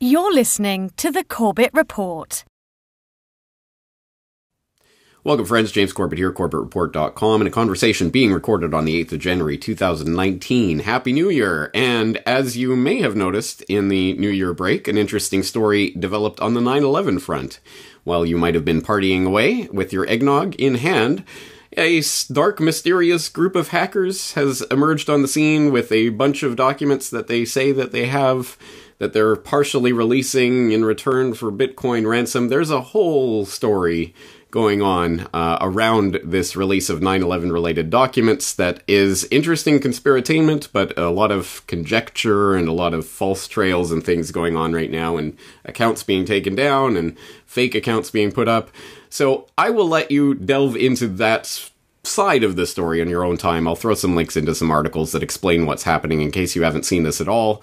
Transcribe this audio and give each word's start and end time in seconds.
You're 0.00 0.34
listening 0.34 0.90
to 0.96 1.12
the 1.12 1.22
Corbett 1.22 1.70
Report. 1.72 2.44
Welcome, 5.22 5.46
friends. 5.46 5.70
James 5.70 5.92
Corbett 5.92 6.18
here, 6.18 6.32
CorbettReport.com, 6.32 7.40
and 7.40 7.46
a 7.46 7.50
conversation 7.52 8.10
being 8.10 8.32
recorded 8.32 8.74
on 8.74 8.86
the 8.86 9.04
8th 9.04 9.12
of 9.12 9.20
January 9.20 9.56
2019. 9.56 10.80
Happy 10.80 11.12
New 11.12 11.30
Year! 11.30 11.70
And 11.74 12.16
as 12.26 12.56
you 12.56 12.74
may 12.74 13.00
have 13.02 13.14
noticed 13.14 13.62
in 13.62 13.88
the 13.88 14.14
New 14.14 14.30
Year 14.30 14.52
break, 14.52 14.88
an 14.88 14.98
interesting 14.98 15.44
story 15.44 15.90
developed 15.92 16.40
on 16.40 16.54
the 16.54 16.60
9 16.60 16.82
11 16.82 17.20
front. 17.20 17.60
While 18.02 18.26
you 18.26 18.36
might 18.36 18.56
have 18.56 18.64
been 18.64 18.82
partying 18.82 19.24
away 19.24 19.68
with 19.68 19.92
your 19.92 20.08
eggnog 20.08 20.56
in 20.56 20.74
hand, 20.74 21.24
a 21.76 22.02
dark, 22.32 22.60
mysterious 22.60 23.28
group 23.28 23.54
of 23.54 23.68
hackers 23.68 24.32
has 24.32 24.62
emerged 24.62 25.08
on 25.08 25.22
the 25.22 25.28
scene 25.28 25.72
with 25.72 25.90
a 25.92 26.08
bunch 26.10 26.42
of 26.42 26.56
documents 26.56 27.10
that 27.10 27.28
they 27.28 27.44
say 27.44 27.70
that 27.72 27.92
they 27.92 28.06
have 28.06 28.58
that 28.98 29.12
they're 29.12 29.36
partially 29.36 29.92
releasing 29.92 30.72
in 30.72 30.84
return 30.84 31.34
for 31.34 31.50
Bitcoin 31.50 32.06
ransom. 32.08 32.48
There's 32.48 32.70
a 32.70 32.80
whole 32.80 33.44
story 33.44 34.14
going 34.54 34.80
on 34.80 35.26
uh, 35.34 35.58
around 35.60 36.20
this 36.22 36.54
release 36.54 36.88
of 36.88 37.00
9-11 37.00 37.50
related 37.50 37.90
documents 37.90 38.54
that 38.54 38.84
is 38.86 39.26
interesting 39.32 39.80
conspiratainment 39.80 40.68
but 40.72 40.96
a 40.96 41.10
lot 41.10 41.32
of 41.32 41.66
conjecture 41.66 42.54
and 42.54 42.68
a 42.68 42.72
lot 42.72 42.94
of 42.94 43.04
false 43.04 43.48
trails 43.48 43.90
and 43.90 44.04
things 44.04 44.30
going 44.30 44.56
on 44.56 44.72
right 44.72 44.92
now 44.92 45.16
and 45.16 45.36
accounts 45.64 46.04
being 46.04 46.24
taken 46.24 46.54
down 46.54 46.96
and 46.96 47.18
fake 47.44 47.74
accounts 47.74 48.12
being 48.12 48.30
put 48.30 48.46
up. 48.46 48.70
So 49.10 49.48
i 49.58 49.70
will 49.70 49.88
let 49.88 50.12
you 50.12 50.34
delve 50.34 50.76
into 50.76 51.08
that 51.08 51.68
side 52.04 52.44
of 52.44 52.54
the 52.54 52.64
story 52.64 53.00
in 53.00 53.08
your 53.08 53.24
own 53.24 53.36
time. 53.36 53.66
I'll 53.66 53.74
throw 53.74 53.94
some 53.94 54.14
links 54.14 54.36
into 54.36 54.54
some 54.54 54.70
articles 54.70 55.10
that 55.10 55.22
explain 55.24 55.66
what's 55.66 55.82
happening 55.82 56.20
in 56.20 56.30
case 56.30 56.54
you 56.54 56.62
haven't 56.62 56.84
seen 56.84 57.02
this 57.02 57.20
at 57.20 57.26
all 57.26 57.60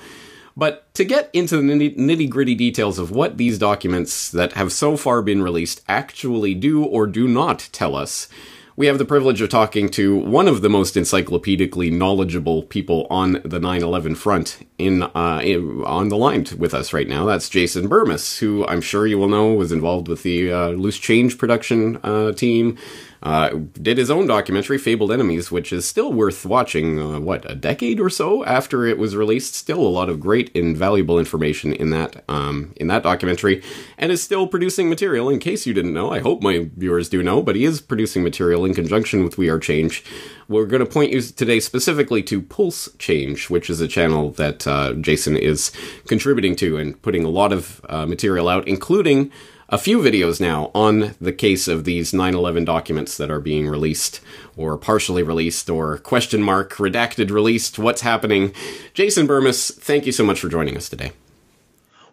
but 0.56 0.94
to 0.96 1.06
get 1.06 1.30
into 1.34 1.58
the 1.58 1.64
nitty 1.64 2.30
gritty 2.30 2.56
details 2.56 3.00
of 3.00 3.12
what 3.12 3.38
these 3.38 3.58
documents 3.58 4.30
that 4.32 4.54
have 4.54 4.72
so 4.72 4.98
far 4.98 5.22
been 5.22 5.42
released 5.42 5.82
actually 5.88 6.54
do 6.54 6.84
or 6.84 7.08
do 7.08 7.28
not 7.28 7.70
tell 7.72 7.96
us, 7.96 8.28
we 8.76 8.88
have 8.88 8.98
the 8.98 9.06
privilege 9.06 9.42
of 9.42 9.50
talking 9.50 9.90
to 9.90 10.18
one 10.18 10.48
of 10.48 10.62
the 10.62 10.70
most 10.70 10.96
encyclopedically 10.96 11.92
knowledgeable 11.92 12.64
people 12.64 13.06
on 13.10 13.34
the 13.44 13.60
9/11 13.60 14.16
front 14.16 14.66
in, 14.78 15.04
uh, 15.04 15.42
in 15.44 15.84
on 15.84 16.10
the 16.10 16.18
line 16.18 16.46
with 16.58 16.74
us 16.74 16.94
right 16.94 17.08
now. 17.08 17.26
That's 17.26 17.50
Jason 17.50 17.88
Bermas, 17.88 18.40
who 18.40 18.66
I'm 18.68 18.82
sure 18.82 19.06
you 19.06 19.18
will 19.18 19.28
know 19.28 19.54
was 19.54 19.72
involved 19.72 20.08
with 20.08 20.24
the 20.24 20.52
uh, 20.52 20.70
Loose 20.70 20.98
Change 20.98 21.38
production 21.38 22.00
uh, 22.04 22.32
team, 22.32 22.78
uh, 23.24 23.50
did 23.82 23.98
his 23.98 24.10
own 24.10 24.26
documentary, 24.26 24.78
Fabled 24.78 25.12
Enemies, 25.12 25.52
which 25.52 25.72
is 25.72 25.88
still 25.88 26.12
worth 26.12 26.46
watching, 26.46 27.00
uh, 27.00 27.20
what, 27.20 27.50
a 27.50 27.56
decade 27.56 28.00
or 28.00 28.10
so 28.10 28.44
after 28.46 28.86
it 28.86 28.98
was 28.98 29.16
released. 29.16 29.54
Still 29.54 29.82
a 29.82 29.88
lot 29.88 30.10
of 30.10 30.20
great 30.20 30.56
and 30.56 30.76
valuable 30.76 31.20
information 31.20 31.72
in 31.72 31.92
that, 31.92 32.24
um, 32.28 32.74
in 32.78 32.88
that 32.88 33.04
documentary, 33.04 33.62
and 33.98 34.12
is 34.12 34.24
still 34.24 34.48
producing 34.48 34.90
material, 34.90 35.30
in 35.30 35.40
case 35.40 35.68
you 35.68 35.74
didn't 35.74 35.94
know. 35.94 36.12
I 36.12 36.20
hope 36.20 36.42
my 36.42 36.70
viewers 36.76 37.10
do 37.10 37.22
know, 37.22 37.44
but 37.44 37.56
he 37.56 37.64
is 37.64 37.80
producing 37.80 38.24
material 38.24 38.66
in 38.66 38.74
conjunction 38.74 39.24
with 39.24 39.38
We 39.38 39.50
Are 39.50 39.60
Change. 39.60 40.04
We're 40.48 40.66
going 40.66 40.84
to 40.84 40.92
point 40.92 41.12
you 41.12 41.22
today 41.22 41.60
specifically 41.60 42.24
to 42.24 42.42
Pulse 42.42 42.90
Change, 42.98 43.50
which 43.50 43.70
is 43.70 43.82
a 43.82 43.88
channel 43.88 44.32
that 44.32 44.66
uh, 44.66 44.94
Jason 44.94 45.38
is 45.38 45.72
contributing 46.08 46.56
to 46.58 46.78
and 46.78 47.02
putting 47.02 47.24
a 47.24 47.30
lot 47.30 47.54
of 47.54 47.82
uh, 47.88 48.06
material 48.06 48.50
out, 48.50 48.68
including 48.68 49.32
a 49.72 49.78
few 49.78 50.00
videos 50.00 50.42
now 50.42 50.70
on 50.76 51.16
the 51.22 51.32
case 51.32 51.68
of 51.70 51.86
these 51.86 52.12
9/11 52.12 52.66
documents 52.66 53.16
that 53.16 53.32
are 53.32 53.40
being 53.40 53.70
released 53.70 54.20
or 54.58 54.78
partially 54.78 55.24
released 55.24 55.70
or 55.70 55.98
question 55.98 56.44
mark 56.44 56.74
redacted 56.74 57.32
released. 57.32 57.80
What's 57.80 58.02
happening? 58.02 58.54
Jason 58.94 59.28
Bermas, 59.28 59.74
thank 59.74 60.06
you 60.06 60.12
so 60.12 60.26
much 60.26 60.42
for 60.42 60.50
joining 60.50 60.76
us 60.76 60.90
today. 60.90 61.14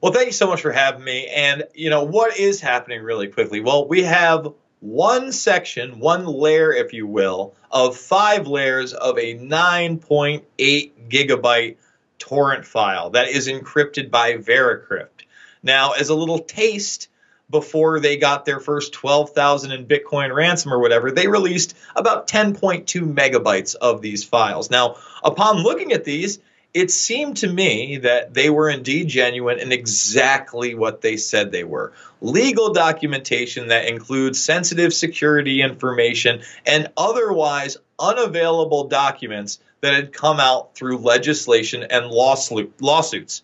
Well, 0.01 0.13
thank 0.13 0.27
you 0.27 0.33
so 0.33 0.47
much 0.47 0.63
for 0.63 0.71
having 0.71 1.03
me. 1.03 1.27
And 1.27 1.65
you 1.75 1.91
know 1.91 2.05
what 2.05 2.39
is 2.39 2.61
happening 2.61 3.03
really 3.03 3.27
quickly? 3.27 3.61
Well, 3.61 3.89
we 3.89 4.03
have 4.05 4.53
one 4.79 5.33
section, 5.33 5.99
one 5.99 6.25
layer, 6.27 6.73
if 6.73 6.93
you 6.93 7.09
will, 7.09 7.55
of 7.73 7.97
five 7.97 8.47
layers 8.47 8.93
of 8.93 9.19
a 9.19 9.35
9.8 9.35 10.93
gigabyte 11.09 11.77
torrent 12.21 12.65
file 12.65 13.11
that 13.11 13.29
is 13.29 13.49
encrypted 13.49 14.13
by 14.13 14.35
Veracrypt. 14.35 15.25
Now, 15.65 15.93
as 15.93 16.09
a 16.09 16.15
little 16.15 16.39
taste 16.39 17.08
before 17.51 18.01
they 18.01 18.17
got 18.17 18.45
their 18.45 18.61
first 18.61 18.93
12,000 18.93 19.73
in 19.73 19.87
Bitcoin 19.87 20.35
ransom 20.35 20.73
or 20.73 20.79
whatever, 20.79 21.11
they 21.11 21.29
released 21.29 21.77
about 21.97 22.29
10.2 22.29 22.85
megabytes 23.15 23.75
of 23.75 24.03
these 24.03 24.25
files. 24.25 24.71
Now, 24.71 24.97
upon 25.25 25.63
looking 25.63 25.93
at 25.93 26.05
these, 26.05 26.41
it 26.75 26.91
seemed 26.91 27.39
to 27.39 27.49
me 27.49 27.97
that 27.99 28.35
they 28.35 28.51
were 28.51 28.69
indeed 28.69 29.09
genuine 29.09 29.59
and 29.59 29.73
exactly 29.73 30.75
what 30.75 31.01
they 31.01 31.17
said 31.17 31.51
they 31.51 31.65
were. 31.65 31.93
Legal 32.21 32.73
documentation 32.75 33.69
that 33.69 33.89
includes 33.89 34.43
sensitive 34.43 34.93
security 34.93 35.63
information 35.63 36.43
and 36.67 36.89
otherwise 36.97 37.79
unavailable 37.99 38.85
documents 38.85 39.61
that 39.81 39.95
had 39.95 40.13
come 40.13 40.39
out 40.41 40.75
through 40.75 40.99
legislation 40.99 41.85
and 41.85 42.07
lawsuits. 42.11 43.43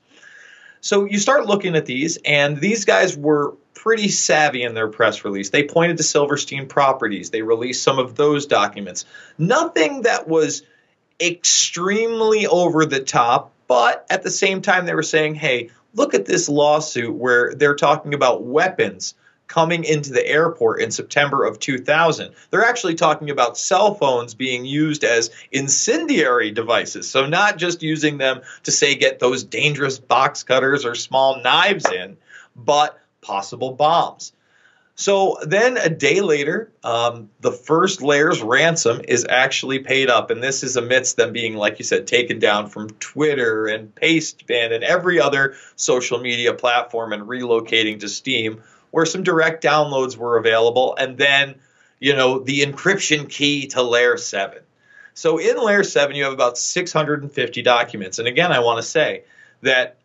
So 0.85 1.07
you 1.07 1.19
start 1.19 1.47
looking 1.47 1.77
at 1.77 1.87
these, 1.87 2.19
and 2.27 2.61
these 2.61 2.85
guys 2.85 3.17
were 3.17 3.55
pretty 3.73 4.09
savvy 4.09 4.65
in 4.65 4.75
their 4.75 4.89
press 4.89 5.25
release. 5.25 5.49
They 5.49 5.63
pointed 5.67 5.97
to 5.97 6.03
Silverstein 6.03 6.67
Properties. 6.67 7.31
They 7.31 7.41
released 7.41 7.83
some 7.83 7.99
of 7.99 8.17
those 8.17 8.45
documents. 8.45 9.07
Nothing 9.39 10.03
that 10.03 10.29
was 10.29 10.63
extremely 11.19 12.47
over 12.47 12.85
the 12.85 13.01
top, 13.01 13.53
but 13.67 14.05
at 14.11 14.23
the 14.25 14.31
same 14.31 14.61
time, 14.61 14.85
they 14.85 14.95
were 14.95 15.03
saying, 15.03 15.37
hey, 15.37 15.71
look 15.95 16.13
at 16.13 16.27
this 16.27 16.51
lawsuit 16.51 17.15
where 17.15 17.55
they're 17.55 17.77
talking 17.77 18.13
about 18.13 18.43
weapons 18.43 19.15
coming 19.47 19.85
into 19.85 20.13
the 20.13 20.27
airport 20.27 20.81
in 20.81 20.91
September 20.91 21.45
of 21.45 21.59
2000. 21.59 22.33
They're 22.51 22.65
actually 22.65 22.95
talking 22.95 23.31
about 23.31 23.59
cell 23.59 23.95
phones 23.95 24.35
being 24.35 24.65
used 24.65 25.05
as 25.05 25.31
incendiary 25.53 26.51
devices. 26.51 27.09
So, 27.11 27.27
not 27.27 27.59
just 27.59 27.83
using 27.83 28.19
them 28.19 28.41
to 28.65 28.71
say 28.71 28.95
get 28.95 29.19
those 29.19 29.45
dangerous 29.45 29.99
box 29.99 30.43
cutters 30.43 30.85
or 30.85 30.95
small 30.95 31.43
knives 31.43 31.91
in, 31.91 32.17
but 32.57 32.99
possible 33.21 33.73
bombs. 33.73 34.33
So 34.97 35.39
then 35.43 35.77
a 35.77 35.89
day 35.89 36.21
later, 36.21 36.71
um, 36.85 37.31
the 37.41 37.51
first 37.51 38.01
layer's 38.01 38.43
ransom 38.43 39.01
is 39.09 39.27
actually 39.29 39.81
paid 39.81 40.09
up. 40.09 40.31
And 40.31 40.41
this 40.41 40.63
is 40.63 40.77
amidst 40.77 41.17
them 41.17 41.33
being, 41.33 41.57
like 41.57 41.81
you 41.81 41.85
said, 41.85 42.07
taken 42.07 42.39
down 42.39 42.69
from 42.69 42.91
Twitter 43.01 43.67
and 43.67 43.93
Pastebin 43.97 44.73
and 44.73 44.85
every 44.85 45.21
other 45.21 45.55
social 45.75 46.21
media 46.21 46.55
platform 46.55 47.13
and 47.13 47.25
relocating 47.25 47.99
to 48.01 48.09
Steam, 48.09 48.63
where 48.95 49.07
some 49.07 49.25
direct 49.25 49.65
downloads 49.65 50.17
were 50.17 50.37
available. 50.37 50.95
And 50.97 51.19
then, 51.19 51.57
you 51.99 52.15
know, 52.15 52.39
the 52.39 52.63
encryption 52.63 53.29
key 53.29 53.67
to 53.69 53.83
layer 53.83 54.17
7. 54.17 54.61
So 55.15 55.39
in 55.39 55.57
layer 55.57 55.83
7, 55.83 56.15
you 56.15 56.23
have 56.23 56.33
about 56.33 56.57
650 56.57 57.63
documents. 57.63 58.21
And 58.21 58.29
again, 58.29 58.53
I 58.53 58.61
want 58.61 58.79
to 58.79 58.85
say 58.85 59.25
that 59.63 59.97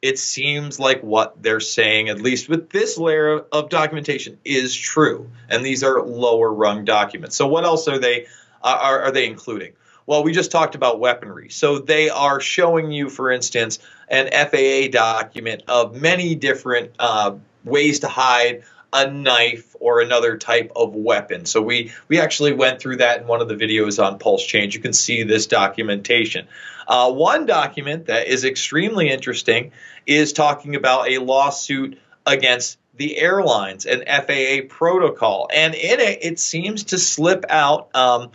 it 0.00 0.20
seems 0.20 0.78
like 0.78 1.02
what 1.02 1.42
they're 1.42 1.58
saying, 1.58 2.10
at 2.10 2.20
least 2.20 2.48
with 2.48 2.70
this 2.70 2.96
layer 2.96 3.40
of 3.50 3.70
documentation, 3.70 4.38
is 4.44 4.72
true. 4.72 5.28
And 5.48 5.66
these 5.66 5.82
are 5.82 6.00
lower 6.00 6.52
rung 6.52 6.84
documents. 6.84 7.34
So 7.34 7.48
what 7.48 7.64
else 7.64 7.88
are 7.88 7.98
they 7.98 8.26
uh, 8.62 8.78
are, 8.80 9.02
are 9.02 9.10
they 9.10 9.26
including? 9.26 9.72
Well, 10.06 10.22
we 10.22 10.32
just 10.32 10.52
talked 10.52 10.76
about 10.76 11.00
weaponry. 11.00 11.48
So 11.48 11.80
they 11.80 12.08
are 12.08 12.40
showing 12.40 12.92
you, 12.92 13.10
for 13.10 13.32
instance, 13.32 13.80
an 14.06 14.30
FAA 14.30 14.92
document 14.92 15.64
of 15.66 16.00
many 16.00 16.36
different 16.36 16.92
uh, 17.00 17.34
ways 17.68 18.00
to 18.00 18.08
hide 18.08 18.64
a 18.92 19.10
knife 19.10 19.76
or 19.80 20.00
another 20.00 20.38
type 20.38 20.72
of 20.74 20.94
weapon. 20.94 21.44
So 21.44 21.60
we 21.60 21.92
we 22.08 22.20
actually 22.20 22.52
went 22.54 22.80
through 22.80 22.96
that 22.96 23.20
in 23.20 23.26
one 23.26 23.40
of 23.40 23.48
the 23.48 23.54
videos 23.54 24.02
on 24.02 24.18
Pulse 24.18 24.44
Change. 24.44 24.74
You 24.74 24.80
can 24.80 24.92
see 24.92 25.24
this 25.24 25.46
documentation. 25.46 26.48
Uh, 26.86 27.12
one 27.12 27.44
document 27.44 28.06
that 28.06 28.28
is 28.28 28.44
extremely 28.44 29.10
interesting 29.10 29.72
is 30.06 30.32
talking 30.32 30.74
about 30.74 31.10
a 31.10 31.18
lawsuit 31.18 31.98
against 32.24 32.78
the 32.96 33.18
airlines 33.18 33.86
and 33.86 34.04
FAA 34.06 34.66
protocol. 34.68 35.48
And 35.54 35.74
in 35.74 36.00
it, 36.00 36.18
it 36.22 36.40
seems 36.40 36.84
to 36.84 36.98
slip 36.98 37.44
out 37.48 37.94
um, 37.94 38.30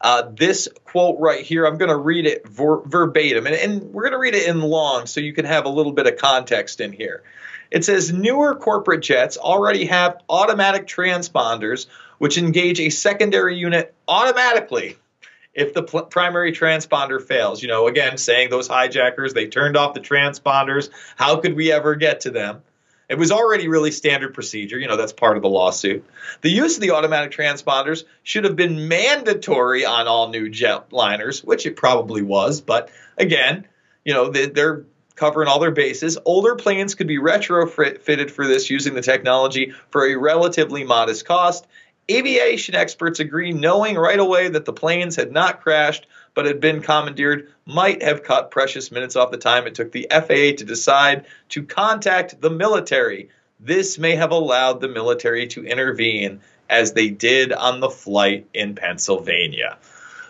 uh, 0.00 0.30
this 0.34 0.68
quote 0.84 1.18
right 1.20 1.44
here. 1.44 1.66
I'm 1.66 1.78
going 1.78 1.90
to 1.90 1.96
read 1.96 2.26
it 2.26 2.48
ver- 2.48 2.82
verbatim, 2.82 3.46
and, 3.46 3.54
and 3.54 3.82
we're 3.92 4.02
going 4.02 4.12
to 4.12 4.18
read 4.18 4.34
it 4.34 4.48
in 4.48 4.60
long 4.60 5.06
so 5.06 5.20
you 5.20 5.32
can 5.32 5.44
have 5.44 5.64
a 5.64 5.68
little 5.68 5.92
bit 5.92 6.06
of 6.06 6.16
context 6.16 6.80
in 6.80 6.92
here. 6.92 7.22
It 7.76 7.84
says 7.84 8.10
newer 8.10 8.54
corporate 8.54 9.02
jets 9.02 9.36
already 9.36 9.84
have 9.84 10.22
automatic 10.30 10.86
transponders 10.86 11.84
which 12.16 12.38
engage 12.38 12.80
a 12.80 12.88
secondary 12.88 13.58
unit 13.58 13.94
automatically 14.08 14.96
if 15.52 15.74
the 15.74 15.82
primary 15.82 16.52
transponder 16.52 17.22
fails. 17.22 17.60
You 17.60 17.68
know, 17.68 17.86
again, 17.86 18.16
saying 18.16 18.48
those 18.48 18.66
hijackers, 18.66 19.34
they 19.34 19.48
turned 19.48 19.76
off 19.76 19.92
the 19.92 20.00
transponders. 20.00 20.88
How 21.16 21.36
could 21.36 21.54
we 21.54 21.70
ever 21.70 21.96
get 21.96 22.20
to 22.20 22.30
them? 22.30 22.62
It 23.10 23.18
was 23.18 23.30
already 23.30 23.68
really 23.68 23.90
standard 23.90 24.32
procedure. 24.32 24.78
You 24.78 24.88
know, 24.88 24.96
that's 24.96 25.12
part 25.12 25.36
of 25.36 25.42
the 25.42 25.50
lawsuit. 25.50 26.02
The 26.40 26.48
use 26.48 26.76
of 26.76 26.80
the 26.80 26.92
automatic 26.92 27.30
transponders 27.30 28.04
should 28.22 28.44
have 28.44 28.56
been 28.56 28.88
mandatory 28.88 29.84
on 29.84 30.08
all 30.08 30.30
new 30.30 30.48
jetliners, 30.48 31.44
which 31.44 31.66
it 31.66 31.76
probably 31.76 32.22
was. 32.22 32.62
But 32.62 32.90
again, 33.18 33.66
you 34.02 34.14
know, 34.14 34.30
they're 34.30 34.86
covering 35.16 35.48
all 35.48 35.58
their 35.58 35.70
bases. 35.70 36.16
Older 36.24 36.54
planes 36.54 36.94
could 36.94 37.08
be 37.08 37.18
retrofitted 37.18 38.30
for 38.30 38.46
this 38.46 38.70
using 38.70 38.94
the 38.94 39.02
technology 39.02 39.72
for 39.90 40.06
a 40.06 40.14
relatively 40.14 40.84
modest 40.84 41.26
cost. 41.26 41.66
Aviation 42.08 42.76
experts 42.76 43.18
agree, 43.18 43.52
knowing 43.52 43.96
right 43.96 44.18
away 44.18 44.48
that 44.48 44.64
the 44.64 44.72
planes 44.72 45.16
had 45.16 45.32
not 45.32 45.62
crashed 45.62 46.06
but 46.34 46.44
had 46.44 46.60
been 46.60 46.82
commandeered, 46.82 47.50
might 47.64 48.02
have 48.02 48.22
cut 48.22 48.50
precious 48.50 48.92
minutes 48.92 49.16
off 49.16 49.30
the 49.30 49.38
time 49.38 49.66
it 49.66 49.74
took 49.74 49.90
the 49.90 50.06
FAA 50.10 50.54
to 50.56 50.64
decide 50.64 51.24
to 51.48 51.64
contact 51.64 52.40
the 52.40 52.50
military. 52.50 53.30
This 53.58 53.98
may 53.98 54.14
have 54.16 54.30
allowed 54.30 54.80
the 54.80 54.88
military 54.88 55.46
to 55.48 55.64
intervene 55.64 56.40
as 56.68 56.92
they 56.92 57.08
did 57.08 57.52
on 57.52 57.80
the 57.80 57.88
flight 57.88 58.46
in 58.52 58.74
Pennsylvania. 58.74 59.78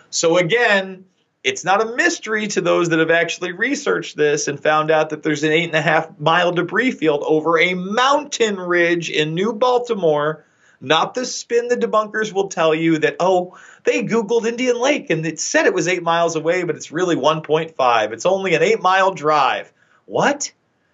So, 0.09 0.37
again, 0.37 1.03
it's 1.47 1.63
not 1.63 1.81
a 1.81 1.95
mystery 1.95 2.45
to 2.47 2.59
those 2.59 2.89
that 2.89 2.99
have 2.99 3.09
actually 3.09 3.53
researched 3.53 4.17
this 4.17 4.49
and 4.49 4.59
found 4.59 4.91
out 4.91 5.11
that 5.11 5.23
there's 5.23 5.45
an 5.45 5.53
eight 5.53 5.69
and 5.69 5.75
a 5.75 5.81
half 5.81 6.19
mile 6.19 6.51
debris 6.51 6.91
field 6.91 7.23
over 7.25 7.57
a 7.57 7.73
mountain 7.73 8.57
ridge 8.57 9.09
in 9.09 9.33
New 9.33 9.53
Baltimore. 9.53 10.43
Not 10.81 11.13
the 11.13 11.25
spin 11.25 11.69
the 11.69 11.77
debunkers 11.77 12.33
will 12.33 12.49
tell 12.49 12.75
you 12.75 12.97
that, 12.97 13.15
oh, 13.21 13.57
they 13.85 14.03
Googled 14.03 14.45
Indian 14.45 14.77
Lake 14.77 15.09
and 15.09 15.25
it 15.25 15.39
said 15.39 15.65
it 15.65 15.73
was 15.73 15.87
eight 15.87 16.03
miles 16.03 16.35
away, 16.35 16.63
but 16.63 16.75
it's 16.75 16.91
really 16.91 17.15
1.5. 17.15 18.11
It's 18.11 18.25
only 18.25 18.53
an 18.53 18.61
eight 18.61 18.81
mile 18.81 19.13
drive. 19.13 19.71
What? 20.03 20.51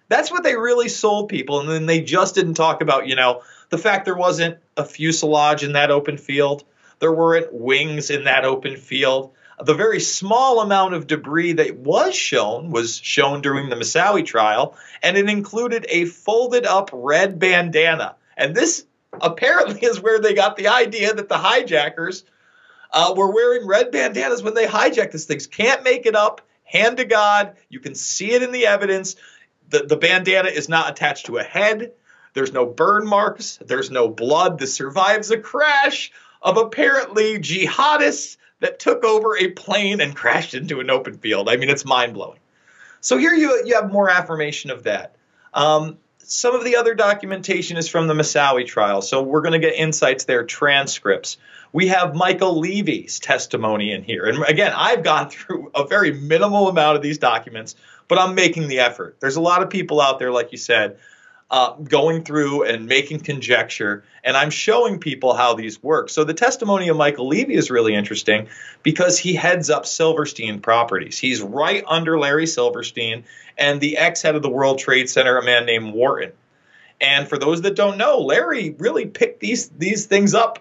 That's 0.08 0.30
what 0.30 0.44
they 0.44 0.54
really 0.54 0.88
sold 0.88 1.30
people. 1.30 1.58
And 1.58 1.68
then 1.68 1.86
they 1.86 2.00
just 2.00 2.36
didn't 2.36 2.54
talk 2.54 2.80
about, 2.80 3.08
you 3.08 3.16
know, 3.16 3.42
the 3.70 3.78
fact 3.78 4.04
there 4.04 4.14
wasn't 4.14 4.58
a 4.76 4.84
fuselage 4.84 5.64
in 5.64 5.72
that 5.72 5.90
open 5.90 6.16
field, 6.16 6.62
there 7.00 7.12
weren't 7.12 7.52
wings 7.52 8.10
in 8.10 8.24
that 8.24 8.44
open 8.44 8.76
field. 8.76 9.32
The 9.62 9.74
very 9.74 10.00
small 10.00 10.60
amount 10.60 10.94
of 10.94 11.06
debris 11.06 11.54
that 11.54 11.76
was 11.76 12.14
shown 12.14 12.70
was 12.70 12.98
shown 12.98 13.40
during 13.40 13.68
the 13.68 13.76
Moussaoui 13.76 14.26
trial, 14.26 14.76
and 15.02 15.16
it 15.16 15.28
included 15.28 15.86
a 15.88 16.06
folded 16.06 16.66
up 16.66 16.90
red 16.92 17.38
bandana. 17.38 18.16
And 18.36 18.54
this 18.54 18.84
apparently 19.20 19.80
is 19.86 20.00
where 20.00 20.18
they 20.18 20.34
got 20.34 20.56
the 20.56 20.68
idea 20.68 21.14
that 21.14 21.28
the 21.28 21.38
hijackers 21.38 22.24
uh, 22.92 23.14
were 23.16 23.32
wearing 23.32 23.66
red 23.66 23.90
bandanas 23.90 24.42
when 24.42 24.54
they 24.54 24.66
hijacked 24.66 25.12
these 25.12 25.26
things. 25.26 25.46
Can't 25.46 25.84
make 25.84 26.06
it 26.06 26.16
up. 26.16 26.40
Hand 26.64 26.96
to 26.96 27.04
God. 27.04 27.56
You 27.68 27.78
can 27.78 27.94
see 27.94 28.32
it 28.32 28.42
in 28.42 28.50
the 28.50 28.66
evidence. 28.66 29.16
The, 29.68 29.80
the 29.80 29.96
bandana 29.96 30.48
is 30.48 30.68
not 30.68 30.90
attached 30.90 31.26
to 31.26 31.38
a 31.38 31.42
head. 31.42 31.92
There's 32.32 32.52
no 32.52 32.66
burn 32.66 33.06
marks. 33.06 33.58
There's 33.64 33.90
no 33.90 34.08
blood. 34.08 34.58
This 34.58 34.74
survives 34.74 35.30
a 35.30 35.38
crash 35.38 36.10
of 36.42 36.56
apparently 36.56 37.38
jihadists 37.38 38.36
that 38.60 38.78
took 38.78 39.04
over 39.04 39.36
a 39.36 39.48
plane 39.50 40.00
and 40.00 40.14
crashed 40.14 40.54
into 40.54 40.80
an 40.80 40.90
open 40.90 41.18
field. 41.18 41.48
I 41.48 41.56
mean, 41.56 41.68
it's 41.68 41.84
mind 41.84 42.14
blowing. 42.14 42.38
So 43.00 43.18
here 43.18 43.34
you, 43.34 43.62
you 43.66 43.74
have 43.74 43.92
more 43.92 44.08
affirmation 44.08 44.70
of 44.70 44.84
that. 44.84 45.16
Um, 45.52 45.98
some 46.18 46.54
of 46.54 46.64
the 46.64 46.76
other 46.76 46.94
documentation 46.94 47.76
is 47.76 47.88
from 47.88 48.06
the 48.06 48.14
Moussaoui 48.14 48.66
trial, 48.66 49.02
so 49.02 49.22
we're 49.22 49.42
going 49.42 49.52
to 49.52 49.58
get 49.58 49.74
insights 49.74 50.24
there, 50.24 50.44
transcripts. 50.44 51.36
We 51.72 51.88
have 51.88 52.14
Michael 52.14 52.58
Levy's 52.58 53.18
testimony 53.20 53.92
in 53.92 54.02
here. 54.02 54.24
And 54.24 54.42
again, 54.44 54.72
I've 54.74 55.02
gone 55.02 55.28
through 55.30 55.70
a 55.74 55.86
very 55.86 56.12
minimal 56.12 56.68
amount 56.68 56.96
of 56.96 57.02
these 57.02 57.18
documents, 57.18 57.76
but 58.08 58.18
I'm 58.18 58.34
making 58.34 58.68
the 58.68 58.80
effort. 58.80 59.18
There's 59.20 59.36
a 59.36 59.40
lot 59.40 59.62
of 59.62 59.70
people 59.70 60.00
out 60.00 60.18
there, 60.18 60.30
like 60.30 60.52
you 60.52 60.58
said, 60.58 60.98
uh, 61.54 61.72
going 61.74 62.24
through 62.24 62.64
and 62.64 62.86
making 62.86 63.20
conjecture, 63.20 64.02
and 64.24 64.36
I'm 64.36 64.50
showing 64.50 64.98
people 64.98 65.34
how 65.34 65.54
these 65.54 65.80
work. 65.80 66.10
So 66.10 66.24
the 66.24 66.34
testimony 66.34 66.88
of 66.88 66.96
Michael 66.96 67.28
Levy 67.28 67.54
is 67.54 67.70
really 67.70 67.94
interesting 67.94 68.48
because 68.82 69.20
he 69.20 69.34
heads 69.34 69.70
up 69.70 69.86
Silverstein 69.86 70.58
Properties. 70.58 71.16
He's 71.16 71.40
right 71.40 71.84
under 71.86 72.18
Larry 72.18 72.48
Silverstein 72.48 73.22
and 73.56 73.80
the 73.80 73.98
ex 73.98 74.20
head 74.20 74.34
of 74.34 74.42
the 74.42 74.50
World 74.50 74.80
Trade 74.80 75.08
Center, 75.08 75.38
a 75.38 75.44
man 75.44 75.64
named 75.64 75.94
Wharton. 75.94 76.32
And 77.00 77.28
for 77.28 77.38
those 77.38 77.62
that 77.62 77.76
don't 77.76 77.98
know, 77.98 78.18
Larry 78.18 78.74
really 78.76 79.06
picked 79.06 79.38
these 79.38 79.68
these 79.68 80.06
things 80.06 80.34
up 80.34 80.58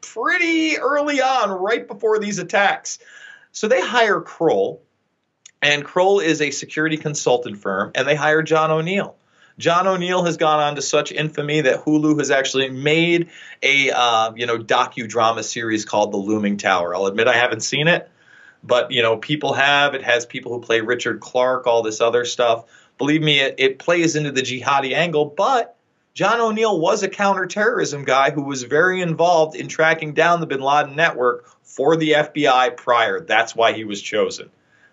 pretty 0.00 0.78
early 0.78 1.22
on, 1.22 1.50
right 1.50 1.86
before 1.86 2.18
these 2.18 2.40
attacks. 2.40 2.98
So 3.52 3.68
they 3.68 3.80
hire 3.80 4.20
Kroll, 4.20 4.82
and 5.62 5.84
Kroll 5.84 6.18
is 6.18 6.40
a 6.40 6.50
security 6.50 6.96
consultant 6.96 7.58
firm, 7.58 7.92
and 7.94 8.08
they 8.08 8.16
hire 8.16 8.42
John 8.42 8.72
O'Neill. 8.72 9.14
John 9.58 9.86
O'Neill 9.86 10.24
has 10.24 10.36
gone 10.36 10.60
on 10.60 10.74
to 10.76 10.82
such 10.82 11.12
infamy 11.12 11.60
that 11.60 11.84
Hulu 11.84 12.18
has 12.18 12.30
actually 12.30 12.70
made 12.70 13.30
a 13.62 13.90
uh, 13.90 14.32
you 14.34 14.46
know 14.46 14.58
docudrama 14.58 15.44
series 15.44 15.84
called 15.84 16.12
The 16.12 16.16
Looming 16.16 16.56
Tower. 16.56 16.94
I'll 16.94 17.06
admit 17.06 17.28
I 17.28 17.34
haven't 17.34 17.60
seen 17.60 17.86
it, 17.86 18.10
but 18.62 18.90
you 18.90 19.02
know 19.02 19.16
people 19.16 19.52
have. 19.52 19.94
It 19.94 20.02
has 20.02 20.26
people 20.26 20.52
who 20.52 20.60
play 20.60 20.80
Richard 20.80 21.20
Clarke, 21.20 21.66
all 21.66 21.82
this 21.82 22.00
other 22.00 22.24
stuff. 22.24 22.64
Believe 22.98 23.22
me, 23.22 23.40
it, 23.40 23.54
it 23.58 23.78
plays 23.78 24.16
into 24.16 24.32
the 24.32 24.42
jihadi 24.42 24.92
angle, 24.92 25.26
but 25.26 25.76
John 26.14 26.40
O'Neill 26.40 26.78
was 26.78 27.02
a 27.02 27.08
counterterrorism 27.08 28.04
guy 28.04 28.30
who 28.30 28.42
was 28.42 28.62
very 28.62 29.00
involved 29.00 29.56
in 29.56 29.66
tracking 29.66 30.14
down 30.14 30.40
the 30.40 30.46
bin 30.46 30.60
Laden 30.60 30.94
network 30.94 31.46
for 31.62 31.96
the 31.96 32.12
FBI 32.12 32.76
prior. 32.76 33.20
That's 33.20 33.56
why 33.56 33.72
he 33.72 33.84
was 33.84 34.00
chosen. 34.00 34.50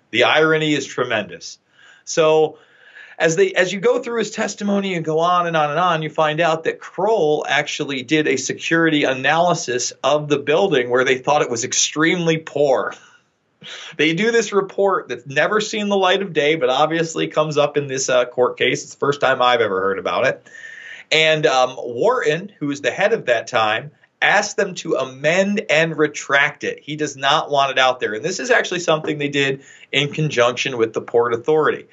The 0.10 0.24
irony 0.24 0.74
is 0.74 0.86
tremendous. 0.86 1.60
So, 2.06 2.58
as 3.21 3.35
they 3.35 3.53
as 3.53 3.71
you 3.71 3.79
go 3.79 4.01
through 4.01 4.18
his 4.18 4.31
testimony 4.31 4.95
and 4.95 5.06
go 5.06 5.19
on 5.19 5.45
and 5.45 5.56
on 5.56 5.69
and 5.69 5.79
on, 5.79 6.01
you 6.01 6.09
find 6.09 6.41
out 6.41 6.63
that 6.63 6.79
Kroll 6.79 7.45
actually 7.47 8.01
did 8.01 8.27
a 8.27 8.35
security 8.35 9.03
analysis 9.03 9.94
of 10.03 10.27
the 10.27 10.39
building 10.39 10.89
where 10.89 11.06
they 11.06 11.19
thought 11.19 11.44
it 11.44 11.50
was 11.50 11.63
extremely 11.63 12.38
poor. 12.39 12.95
They 13.95 14.15
do 14.15 14.31
this 14.31 14.51
report 14.51 15.07
that's 15.07 15.27
never 15.27 15.62
seen 15.62 15.88
the 15.88 15.95
light 15.95 16.23
of 16.23 16.33
day, 16.33 16.56
but 16.56 16.69
obviously 16.69 17.27
comes 17.27 17.59
up 17.59 17.77
in 17.77 17.85
this 17.85 18.09
uh, 18.09 18.25
court 18.25 18.57
case. 18.57 18.81
It's 18.81 18.95
the 18.95 19.00
first 19.00 19.21
time 19.21 19.39
I've 19.39 19.62
ever 19.62 19.79
heard 19.79 20.00
about 20.00 20.25
it. 20.25 20.50
And 21.12 21.45
um, 21.45 21.75
Wharton, 21.75 22.51
who 22.57 22.67
was 22.67 22.81
the 22.81 22.89
head 22.89 23.13
of 23.13 23.27
that 23.27 23.45
time, 23.45 23.91
asked 24.19 24.57
them 24.57 24.74
to 24.75 24.95
amend 24.95 25.62
and 25.69 25.95
retract 25.95 26.63
it. 26.63 26.79
He 26.79 26.95
does 26.95 27.15
not 27.15 27.51
want 27.51 27.69
it 27.69 27.77
out 27.77 28.00
there. 28.00 28.15
And 28.15 28.25
this 28.25 28.39
is 28.39 28.50
actually 28.50 28.79
something 28.79 29.19
they 29.19 29.29
did 29.29 29.62
in 29.91 30.12
conjunction 30.12 30.77
with 30.77 30.94
the 30.94 31.01
Port 31.01 31.35
Authority. 31.35 31.85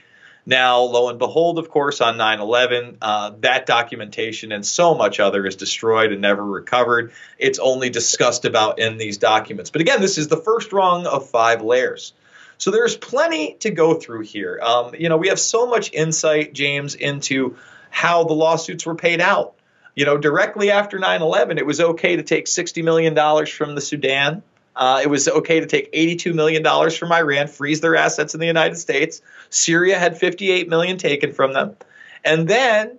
Now, 0.49 0.81
lo 0.81 1.11
and 1.11 1.19
behold, 1.19 1.59
of 1.59 1.69
course, 1.69 2.01
on 2.01 2.17
9 2.17 2.41
11, 2.41 2.97
uh, 3.03 3.33
that 3.41 3.67
documentation 3.67 4.51
and 4.51 4.65
so 4.65 4.95
much 4.95 5.21
other 5.21 5.45
is 5.45 5.57
destroyed 5.57 6.11
and 6.11 6.23
never 6.23 6.43
recovered. 6.43 7.13
It's 7.37 7.59
only 7.59 7.91
discussed 7.91 8.47
about 8.47 8.79
in 8.79 8.97
these 8.97 9.19
documents. 9.19 9.69
But 9.69 9.83
again, 9.83 10.01
this 10.01 10.17
is 10.17 10.29
the 10.29 10.39
first 10.39 10.73
rung 10.73 11.05
of 11.05 11.29
five 11.29 11.61
layers. 11.61 12.15
So 12.57 12.71
there's 12.71 12.97
plenty 12.97 13.57
to 13.61 13.71
go 13.71 13.97
through 13.97 14.23
here. 14.23 14.59
Um, 14.63 14.95
you 14.99 15.11
know, 15.11 15.19
we 15.19 15.29
have 15.29 15.39
so 15.39 15.67
much 15.67 15.93
insight, 15.93 16.55
James, 16.55 16.95
into 16.95 17.59
how 17.91 18.25
the 18.25 18.33
lawsuits 18.33 18.87
were 18.87 18.95
paid 18.95 19.21
out. 19.21 19.53
You 19.95 20.07
know, 20.07 20.17
directly 20.17 20.71
after 20.71 20.99
9 20.99 21.21
11, 21.21 21.59
it 21.59 21.67
was 21.67 21.79
okay 21.79 22.17
to 22.17 22.23
take 22.23 22.47
$60 22.47 22.83
million 22.83 23.15
from 23.45 23.75
the 23.75 23.83
Sudan. 23.83 24.43
Uh, 24.79 25.01
it 25.03 25.09
was 25.09 25.29
okay 25.29 25.61
to 25.61 25.67
take 25.67 25.93
$82 25.93 26.35
million 26.35 26.65
from 26.91 27.13
Iran, 27.13 27.49
freeze 27.49 27.81
their 27.81 27.97
assets 27.97 28.33
in 28.33 28.41
the 28.41 28.47
United 28.47 28.77
States. 28.77 29.21
Syria 29.51 29.99
had 29.99 30.17
58 30.17 30.69
million 30.69 30.99
taken 30.99 31.33
from 31.33 31.53
them. 31.53 31.77
And 32.25 32.47
then 32.47 32.97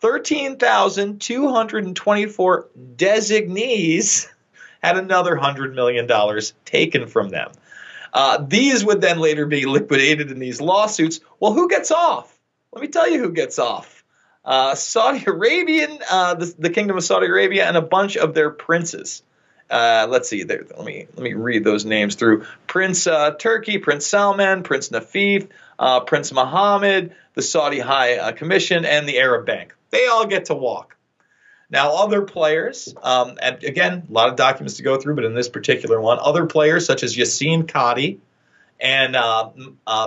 13,224 0.00 2.68
designees 2.96 4.28
had 4.82 4.96
another 4.96 5.36
$100 5.36 5.74
million 5.74 6.08
taken 6.64 7.06
from 7.06 7.28
them. 7.28 7.52
Uh, 8.12 8.44
these 8.44 8.84
would 8.84 9.00
then 9.00 9.20
later 9.20 9.46
be 9.46 9.66
liquidated 9.66 10.32
in 10.32 10.40
these 10.40 10.60
lawsuits. 10.60 11.20
Well, 11.38 11.52
who 11.52 11.68
gets 11.68 11.92
off? 11.92 12.36
Let 12.72 12.82
me 12.82 12.88
tell 12.88 13.08
you 13.08 13.20
who 13.20 13.30
gets 13.32 13.60
off 13.60 14.00
uh, 14.44 14.74
Saudi 14.74 15.24
Arabian, 15.26 15.98
uh, 16.10 16.34
the, 16.34 16.54
the, 16.58 16.70
Kingdom 16.70 16.96
of 16.96 17.04
Saudi 17.04 17.26
Arabia, 17.26 17.66
and 17.66 17.76
a 17.76 17.82
bunch 17.82 18.16
of 18.16 18.34
their 18.34 18.50
princes. 18.50 19.22
Uh, 19.70 20.06
let's 20.08 20.28
see. 20.28 20.42
There, 20.42 20.64
let 20.76 20.84
me 20.84 21.06
let 21.14 21.22
me 21.22 21.34
read 21.34 21.64
those 21.64 21.84
names 21.84 22.16
through. 22.16 22.44
Prince 22.66 23.06
uh, 23.06 23.32
Turki, 23.32 23.78
Prince 23.78 24.06
Salman, 24.06 24.62
Prince 24.62 24.88
Nafif, 24.88 25.48
uh, 25.78 26.00
Prince 26.00 26.32
Mohammed, 26.32 27.14
the 27.34 27.42
Saudi 27.42 27.78
High 27.78 28.16
uh, 28.16 28.32
Commission, 28.32 28.84
and 28.84 29.08
the 29.08 29.18
Arab 29.18 29.46
Bank. 29.46 29.74
They 29.90 30.06
all 30.06 30.26
get 30.26 30.46
to 30.46 30.54
walk. 30.54 30.96
Now, 31.72 31.94
other 31.94 32.22
players, 32.22 32.92
um, 33.00 33.38
and 33.40 33.62
again, 33.62 34.06
a 34.08 34.12
lot 34.12 34.28
of 34.28 34.34
documents 34.34 34.78
to 34.78 34.82
go 34.82 34.98
through, 34.98 35.14
but 35.14 35.24
in 35.24 35.34
this 35.34 35.48
particular 35.48 36.00
one, 36.00 36.18
other 36.20 36.46
players 36.46 36.84
such 36.84 37.04
as 37.04 37.16
Yassin 37.16 37.64
Qadhi 37.64 38.18
and 38.80 39.12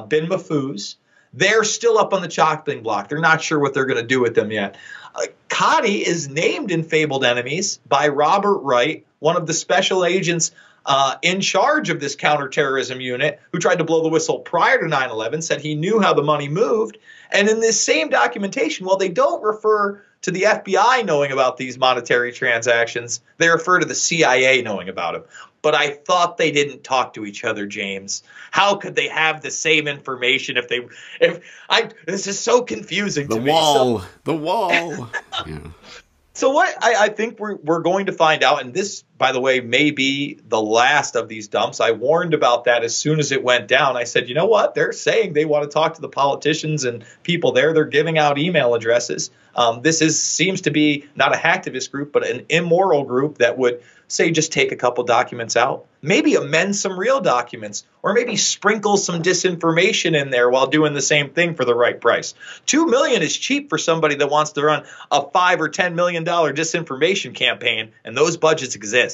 bin 0.09 0.27
Mahfouz 0.27 0.95
they're 1.33 1.63
still 1.63 1.97
up 1.97 2.13
on 2.13 2.21
the 2.21 2.27
chopping 2.27 2.83
block. 2.83 3.09
They're 3.09 3.19
not 3.19 3.41
sure 3.41 3.59
what 3.59 3.73
they're 3.73 3.85
going 3.85 4.01
to 4.01 4.07
do 4.07 4.21
with 4.21 4.35
them 4.35 4.51
yet. 4.51 4.77
Uh, 5.15 5.23
Qadhi 5.49 6.01
is 6.01 6.29
named 6.29 6.71
in 6.71 6.83
Fabled 6.83 7.25
Enemies 7.25 7.79
by 7.87 8.07
Robert 8.09 8.59
Wright, 8.59 9.05
one 9.23 9.37
of 9.37 9.47
the 9.47 9.53
special 9.53 10.03
agents 10.03 10.51
uh, 10.85 11.15
in 11.21 11.39
charge 11.39 11.89
of 11.89 12.01
this 12.01 12.13
counterterrorism 12.13 12.99
unit 12.99 13.39
who 13.53 13.59
tried 13.59 13.77
to 13.77 13.85
blow 13.85 14.03
the 14.03 14.09
whistle 14.09 14.39
prior 14.39 14.79
to 14.79 14.87
9 14.87 15.09
11, 15.09 15.41
said 15.41 15.61
he 15.61 15.75
knew 15.75 16.01
how 16.01 16.13
the 16.13 16.21
money 16.21 16.49
moved. 16.49 16.97
And 17.31 17.47
in 17.47 17.61
this 17.61 17.79
same 17.79 18.09
documentation, 18.09 18.85
while 18.85 18.97
they 18.97 19.07
don't 19.07 19.41
refer 19.41 20.03
to 20.23 20.31
the 20.31 20.41
FBI 20.41 21.05
knowing 21.05 21.31
about 21.31 21.55
these 21.55 21.77
monetary 21.77 22.33
transactions, 22.33 23.21
they 23.37 23.47
refer 23.47 23.79
to 23.79 23.85
the 23.85 23.95
CIA 23.95 24.61
knowing 24.61 24.89
about 24.89 25.13
them. 25.13 25.23
but 25.61 25.73
I 25.73 25.91
thought 25.91 26.37
they 26.37 26.51
didn't 26.51 26.83
talk 26.83 27.13
to 27.13 27.25
each 27.25 27.45
other, 27.45 27.65
James. 27.65 28.23
How 28.51 28.75
could 28.75 28.95
they 28.95 29.07
have 29.07 29.41
the 29.41 29.51
same 29.51 29.87
information 29.87 30.57
if 30.57 30.67
they 30.67 30.85
if 31.21 31.39
I 31.69 31.89
this 32.05 32.27
is 32.27 32.37
so 32.37 32.61
confusing 32.61 33.27
the 33.29 33.39
to 33.39 33.41
wall, 33.41 33.99
me. 33.99 34.01
So, 34.01 34.07
the 34.25 34.35
wall. 34.35 35.09
yeah. 35.47 35.59
so 36.33 36.49
what 36.49 36.75
I, 36.83 37.05
I 37.05 37.09
think 37.09 37.39
we're 37.39 37.55
we're 37.55 37.81
going 37.81 38.07
to 38.07 38.11
find 38.11 38.43
out, 38.43 38.61
and 38.61 38.73
this, 38.73 39.03
by 39.23 39.31
the 39.31 39.39
way, 39.39 39.61
may 39.61 39.89
be 39.89 40.37
the 40.49 40.61
last 40.61 41.15
of 41.15 41.29
these 41.29 41.47
dumps. 41.47 41.79
I 41.79 41.91
warned 41.91 42.33
about 42.33 42.65
that 42.65 42.83
as 42.83 42.93
soon 42.93 43.19
as 43.19 43.31
it 43.31 43.41
went 43.41 43.69
down. 43.69 43.95
I 43.95 44.03
said, 44.03 44.27
you 44.27 44.35
know 44.35 44.47
what? 44.47 44.75
They're 44.75 44.91
saying 44.91 45.31
they 45.31 45.45
want 45.45 45.63
to 45.63 45.69
talk 45.69 45.93
to 45.93 46.01
the 46.01 46.09
politicians 46.09 46.83
and 46.83 47.05
people 47.23 47.53
there. 47.53 47.71
They're 47.71 47.85
giving 47.85 48.17
out 48.17 48.37
email 48.37 48.75
addresses. 48.75 49.31
Um, 49.55 49.81
this 49.81 50.01
is 50.01 50.21
seems 50.21 50.61
to 50.61 50.71
be 50.71 51.05
not 51.15 51.33
a 51.33 51.37
hacktivist 51.37 51.89
group, 51.91 52.11
but 52.11 52.27
an 52.27 52.47
immoral 52.49 53.05
group 53.05 53.37
that 53.37 53.57
would 53.57 53.81
say 54.07 54.31
just 54.31 54.51
take 54.51 54.71
a 54.71 54.75
couple 54.75 55.03
documents 55.03 55.55
out, 55.57 55.85
maybe 56.01 56.35
amend 56.35 56.75
some 56.75 56.99
real 56.99 57.21
documents, 57.21 57.83
or 58.01 58.13
maybe 58.13 58.35
sprinkle 58.35 58.97
some 58.97 59.23
disinformation 59.23 60.19
in 60.19 60.29
there 60.29 60.49
while 60.49 60.67
doing 60.67 60.93
the 60.93 61.01
same 61.01 61.29
thing 61.31 61.55
for 61.55 61.65
the 61.65 61.75
right 61.75 61.99
price. 61.99 62.33
Two 62.65 62.85
million 62.87 63.21
is 63.21 63.35
cheap 63.35 63.69
for 63.69 63.77
somebody 63.77 64.15
that 64.15 64.29
wants 64.29 64.51
to 64.53 64.63
run 64.63 64.83
a 65.11 65.29
five 65.29 65.61
or 65.61 65.69
ten 65.69 65.95
million 65.95 66.23
dollar 66.23 66.53
disinformation 66.53 67.33
campaign, 67.33 67.91
and 68.03 68.15
those 68.15 68.37
budgets 68.37 68.75
exist. 68.75 69.12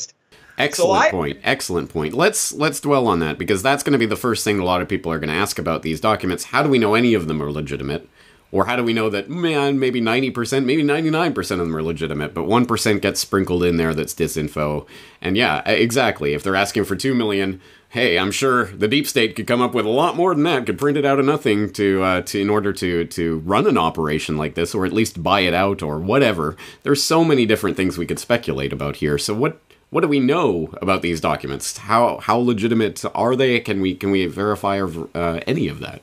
Excellent 0.59 1.01
So 1.01 1.07
I- 1.07 1.11
point. 1.11 1.37
Excellent 1.43 1.89
point. 1.89 2.13
Let's 2.13 2.51
let's 2.53 2.79
dwell 2.79 3.07
on 3.07 3.19
that 3.19 3.37
because 3.37 3.63
that's 3.63 3.81
going 3.83 3.93
to 3.93 3.99
be 3.99 4.05
the 4.05 4.15
first 4.15 4.43
thing 4.43 4.59
a 4.59 4.65
lot 4.65 4.81
of 4.81 4.87
people 4.89 5.11
are 5.11 5.19
going 5.19 5.29
to 5.29 5.35
ask 5.35 5.57
about 5.57 5.81
these 5.81 5.99
documents. 6.01 6.45
How 6.45 6.61
do 6.61 6.69
we 6.69 6.77
know 6.79 6.95
any 6.95 7.13
of 7.13 7.27
them 7.27 7.41
are 7.41 7.51
legitimate? 7.51 8.07
Or 8.51 8.65
how 8.65 8.75
do 8.75 8.83
we 8.83 8.93
know 8.93 9.11
that 9.11 9.29
man, 9.29 9.77
maybe 9.77 10.01
90%, 10.01 10.65
maybe 10.65 10.81
99% 10.81 11.37
of 11.37 11.59
them 11.59 11.75
are 11.75 11.83
legitimate, 11.83 12.33
but 12.33 12.45
1% 12.45 12.99
gets 12.99 13.19
sprinkled 13.19 13.63
in 13.63 13.77
there 13.77 13.93
that's 13.93 14.15
disinfo. 14.15 14.87
And 15.21 15.37
yeah, 15.37 15.59
exactly. 15.69 16.33
If 16.33 16.41
they're 16.41 16.55
asking 16.55 16.85
for 16.85 16.95
2 16.95 17.13
million, 17.13 17.61
hey, 17.89 18.17
I'm 18.17 18.31
sure 18.31 18.65
the 18.65 18.87
deep 18.87 19.05
state 19.07 19.35
could 19.35 19.45
come 19.45 19.61
up 19.61 19.75
with 19.75 19.85
a 19.85 19.89
lot 19.89 20.15
more 20.15 20.33
than 20.33 20.45
that, 20.45 20.65
could 20.65 20.79
print 20.79 20.97
it 20.97 21.05
out 21.05 21.19
of 21.19 21.27
nothing 21.27 21.71
to 21.73 22.01
uh, 22.01 22.21
to 22.23 22.41
in 22.41 22.49
order 22.49 22.73
to 22.73 23.05
to 23.05 23.37
run 23.45 23.67
an 23.67 23.77
operation 23.77 24.35
like 24.35 24.55
this 24.55 24.73
or 24.73 24.83
at 24.83 24.93
least 24.93 25.21
buy 25.21 25.41
it 25.41 25.53
out 25.53 25.83
or 25.83 25.99
whatever. 25.99 26.57
There's 26.81 27.03
so 27.03 27.23
many 27.23 27.45
different 27.45 27.77
things 27.77 27.99
we 27.99 28.07
could 28.07 28.17
speculate 28.19 28.73
about 28.73 28.95
here. 28.95 29.19
So 29.19 29.35
what 29.35 29.61
what 29.89 30.01
do 30.01 30.07
we 30.07 30.19
know 30.19 30.73
about 30.81 31.01
these 31.01 31.19
documents? 31.19 31.77
How 31.77 32.17
how 32.17 32.37
legitimate 32.37 33.03
are 33.15 33.35
they? 33.35 33.59
Can 33.59 33.81
we 33.81 33.95
can 33.95 34.11
we 34.11 34.25
verify 34.27 34.79
uh, 34.79 35.39
any 35.47 35.67
of 35.67 35.79
that? 35.79 36.01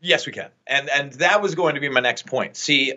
Yes, 0.00 0.26
we 0.26 0.32
can. 0.32 0.50
And 0.66 0.88
and 0.90 1.12
that 1.14 1.42
was 1.42 1.54
going 1.54 1.74
to 1.74 1.80
be 1.80 1.88
my 1.88 2.00
next 2.00 2.26
point. 2.26 2.56
See, 2.56 2.94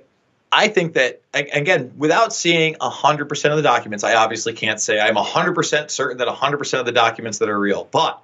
I 0.52 0.68
think 0.68 0.94
that 0.94 1.22
again, 1.34 1.94
without 1.98 2.34
seeing 2.34 2.76
100% 2.76 3.50
of 3.52 3.56
the 3.56 3.64
documents, 3.64 4.04
I 4.04 4.16
obviously 4.16 4.54
can't 4.54 4.82
say 4.82 5.00
I'm 5.00 5.16
100% 5.16 5.90
certain 5.90 6.18
that 6.18 6.28
100% 6.28 6.80
of 6.80 6.86
the 6.86 6.92
documents 6.92 7.40
that 7.40 7.50
are 7.50 7.60
real. 7.60 7.88
But 7.90 8.22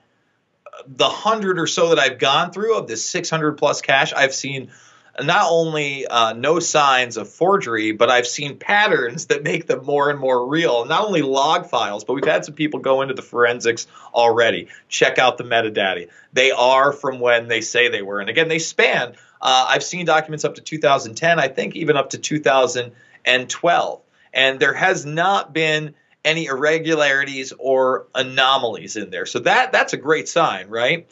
uh, 0.65 0.84
the 0.88 1.06
100 1.06 1.58
or 1.58 1.67
so 1.67 1.89
that 1.89 2.00
I've 2.00 2.20
gone 2.20 2.51
through 2.51 2.77
of 2.77 2.88
this 2.88 3.10
600 3.10 3.58
plus 3.58 3.82
cache, 3.82 4.12
I've 4.13 4.34
seen 4.34 4.72
not 5.21 5.47
only 5.50 6.05
uh, 6.05 6.33
no 6.33 6.59
signs 6.59 7.17
of 7.17 7.29
forgery, 7.29 7.91
but 7.91 8.09
I've 8.09 8.27
seen 8.27 8.57
patterns 8.57 9.27
that 9.27 9.43
make 9.43 9.65
them 9.65 9.86
more 9.86 10.09
and 10.09 10.19
more 10.19 10.45
real. 10.45 10.86
Not 10.86 11.05
only 11.05 11.21
log 11.21 11.67
files, 11.67 12.03
but 12.03 12.13
we've 12.13 12.25
had 12.25 12.45
some 12.45 12.53
people 12.53 12.79
go 12.79 13.01
into 13.01 13.13
the 13.13 13.21
forensics 13.21 13.88
already. 14.13 14.67
Check 14.89 15.17
out 15.17 15.38
the 15.38 15.43
metadata. 15.43 16.09
They 16.33 16.51
are 16.51 16.91
from 16.91 17.19
when 17.19 17.47
they 17.47 17.62
say 17.62 17.89
they 17.89 18.01
were. 18.01 18.19
And 18.19 18.29
again, 18.29 18.47
they 18.47 18.59
span. 18.59 19.13
Uh, 19.41 19.65
I've 19.69 19.83
seen 19.83 20.05
documents 20.05 20.45
up 20.45 20.55
to 20.55 20.62
2010, 20.62 21.39
I 21.39 21.47
think 21.47 21.75
even 21.75 21.97
up 21.97 22.12
to 22.12 22.17
2012. 22.17 24.01
And 24.33 24.59
there 24.59 24.74
has 24.74 25.05
not 25.05 25.53
been 25.53 25.95
any 26.24 26.45
irregularities 26.45 27.53
or 27.57 28.07
anomalies 28.13 28.97
in 28.97 29.09
there. 29.09 29.25
So 29.25 29.39
that 29.39 29.71
that's 29.71 29.93
a 29.93 29.97
great 29.97 30.27
sign, 30.27 30.67
right? 30.67 31.07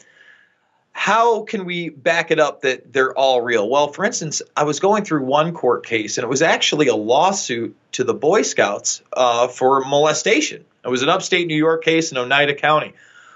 How 0.98 1.42
can 1.42 1.66
we 1.66 1.90
back 1.90 2.30
it 2.30 2.40
up 2.40 2.62
that 2.62 2.90
they're 2.90 3.12
all 3.12 3.42
real? 3.42 3.68
Well, 3.68 3.88
for 3.92 4.02
instance, 4.02 4.40
I 4.56 4.64
was 4.64 4.80
going 4.80 5.04
through 5.04 5.24
one 5.24 5.52
court 5.52 5.84
case, 5.84 6.16
and 6.16 6.24
it 6.24 6.28
was 6.28 6.40
actually 6.40 6.88
a 6.88 6.96
lawsuit 6.96 7.76
to 7.92 8.02
the 8.02 8.14
Boy 8.14 8.40
Scouts 8.40 9.02
uh, 9.12 9.46
for 9.48 9.82
molestation. 9.82 10.64
It 10.82 10.88
was 10.88 11.02
an 11.02 11.10
upstate 11.10 11.48
New 11.48 11.54
York 11.54 11.84
case 11.84 12.12
in 12.12 12.18
Oneida 12.18 12.54
County. 12.54 12.94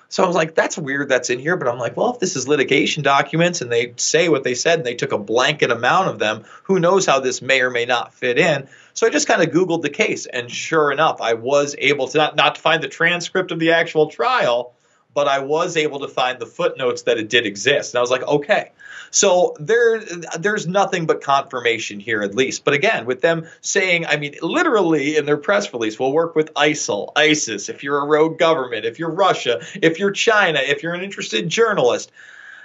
So 0.09 0.25
I 0.25 0.27
was 0.27 0.35
like, 0.35 0.55
that's 0.55 0.79
weird 0.79 1.11
that's 1.11 1.29
in 1.29 1.39
here. 1.39 1.55
But 1.59 1.69
I'm 1.69 1.79
like, 1.79 1.99
well, 1.99 2.15
if 2.15 2.19
this 2.19 2.35
is 2.35 2.49
litigation 2.49 3.03
documents 3.03 3.61
and 3.61 3.71
they 3.71 3.93
say 3.99 4.31
what 4.31 4.43
they 4.43 4.55
said 4.55 4.79
and 4.79 4.87
they 4.87 4.95
took 4.95 5.13
a 5.13 5.19
blanket 5.19 5.71
amount 5.71 6.09
of 6.09 6.19
them, 6.19 6.45
who 6.63 6.81
knows 6.81 7.05
how 7.05 7.21
this 7.21 7.43
may 7.43 7.61
or 7.61 7.71
may 7.71 7.85
not 7.85 8.15
fit 8.15 8.39
in. 8.39 8.69
So 8.95 9.07
I 9.07 9.11
just 9.11 9.29
kind 9.29 9.43
of 9.43 9.51
Googled 9.51 9.83
the 9.83 9.91
case. 9.91 10.25
And 10.25 10.51
sure 10.51 10.91
enough, 10.91 11.21
I 11.21 11.35
was 11.35 11.77
able 11.79 12.09
to 12.09 12.19
not, 12.19 12.37
not 12.37 12.55
to 12.55 12.61
find 12.63 12.83
the 12.83 12.89
transcript 12.89 13.53
of 13.53 13.59
the 13.59 13.73
actual 13.73 14.07
trial, 14.07 14.75
but 15.15 15.29
I 15.29 15.41
was 15.41 15.77
able 15.77 16.01
to 16.01 16.09
find 16.09 16.39
the 16.39 16.47
footnotes 16.47 17.03
that 17.03 17.19
it 17.19 17.29
did 17.29 17.47
exist. 17.47 17.95
And 17.95 17.99
I 17.99 18.01
was 18.01 18.11
like, 18.11 18.23
okay. 18.23 18.73
So 19.11 19.57
there, 19.59 20.01
there's 20.39 20.69
nothing 20.69 21.07
but 21.07 21.21
confirmation 21.21 21.99
here, 21.99 22.23
at 22.23 22.35
least. 22.35 22.65
But 22.65 22.75
again, 22.75 23.07
with 23.07 23.21
them 23.21 23.47
saying, 23.61 24.07
I 24.07 24.17
mean, 24.17 24.37
literally 24.41 25.17
in 25.17 25.27
their 25.27 25.37
press 25.37 25.73
release, 25.73 25.99
we'll 25.99 26.13
work 26.13 26.37
with 26.37 26.55
ISIL, 26.55 27.11
ISIS, 27.17 27.69
if 27.69 27.83
you're 27.83 27.99
a 27.99 28.07
rogue 28.07 28.39
government, 28.39 28.85
if 28.85 28.99
you're 28.99 29.11
Russia, 29.11 29.61
if 29.83 29.99
you're 29.99 30.13
China, 30.13 30.61
if 30.63 30.83
you're 30.83 30.95
an 30.95 31.03
interested 31.03 31.49
journalist. 31.49 32.13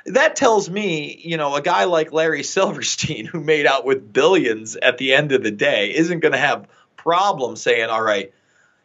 That 0.07 0.35
tells 0.35 0.69
me, 0.69 1.19
you 1.23 1.37
know, 1.37 1.55
a 1.55 1.63
guy 1.63 1.85
like 1.85 2.13
Larry 2.13 2.43
Silverstein, 2.43 3.25
who 3.25 3.39
made 3.39 3.65
out 3.65 3.85
with 3.85 4.13
billions 4.13 4.75
at 4.75 4.99
the 4.99 5.13
end 5.13 5.31
of 5.31 5.41
the 5.41 5.51
day, 5.51 5.95
isn't 5.95 6.19
going 6.19 6.33
to 6.33 6.37
have 6.37 6.67
problems 6.95 7.61
saying, 7.63 7.89
all 7.89 8.03
right, 8.03 8.31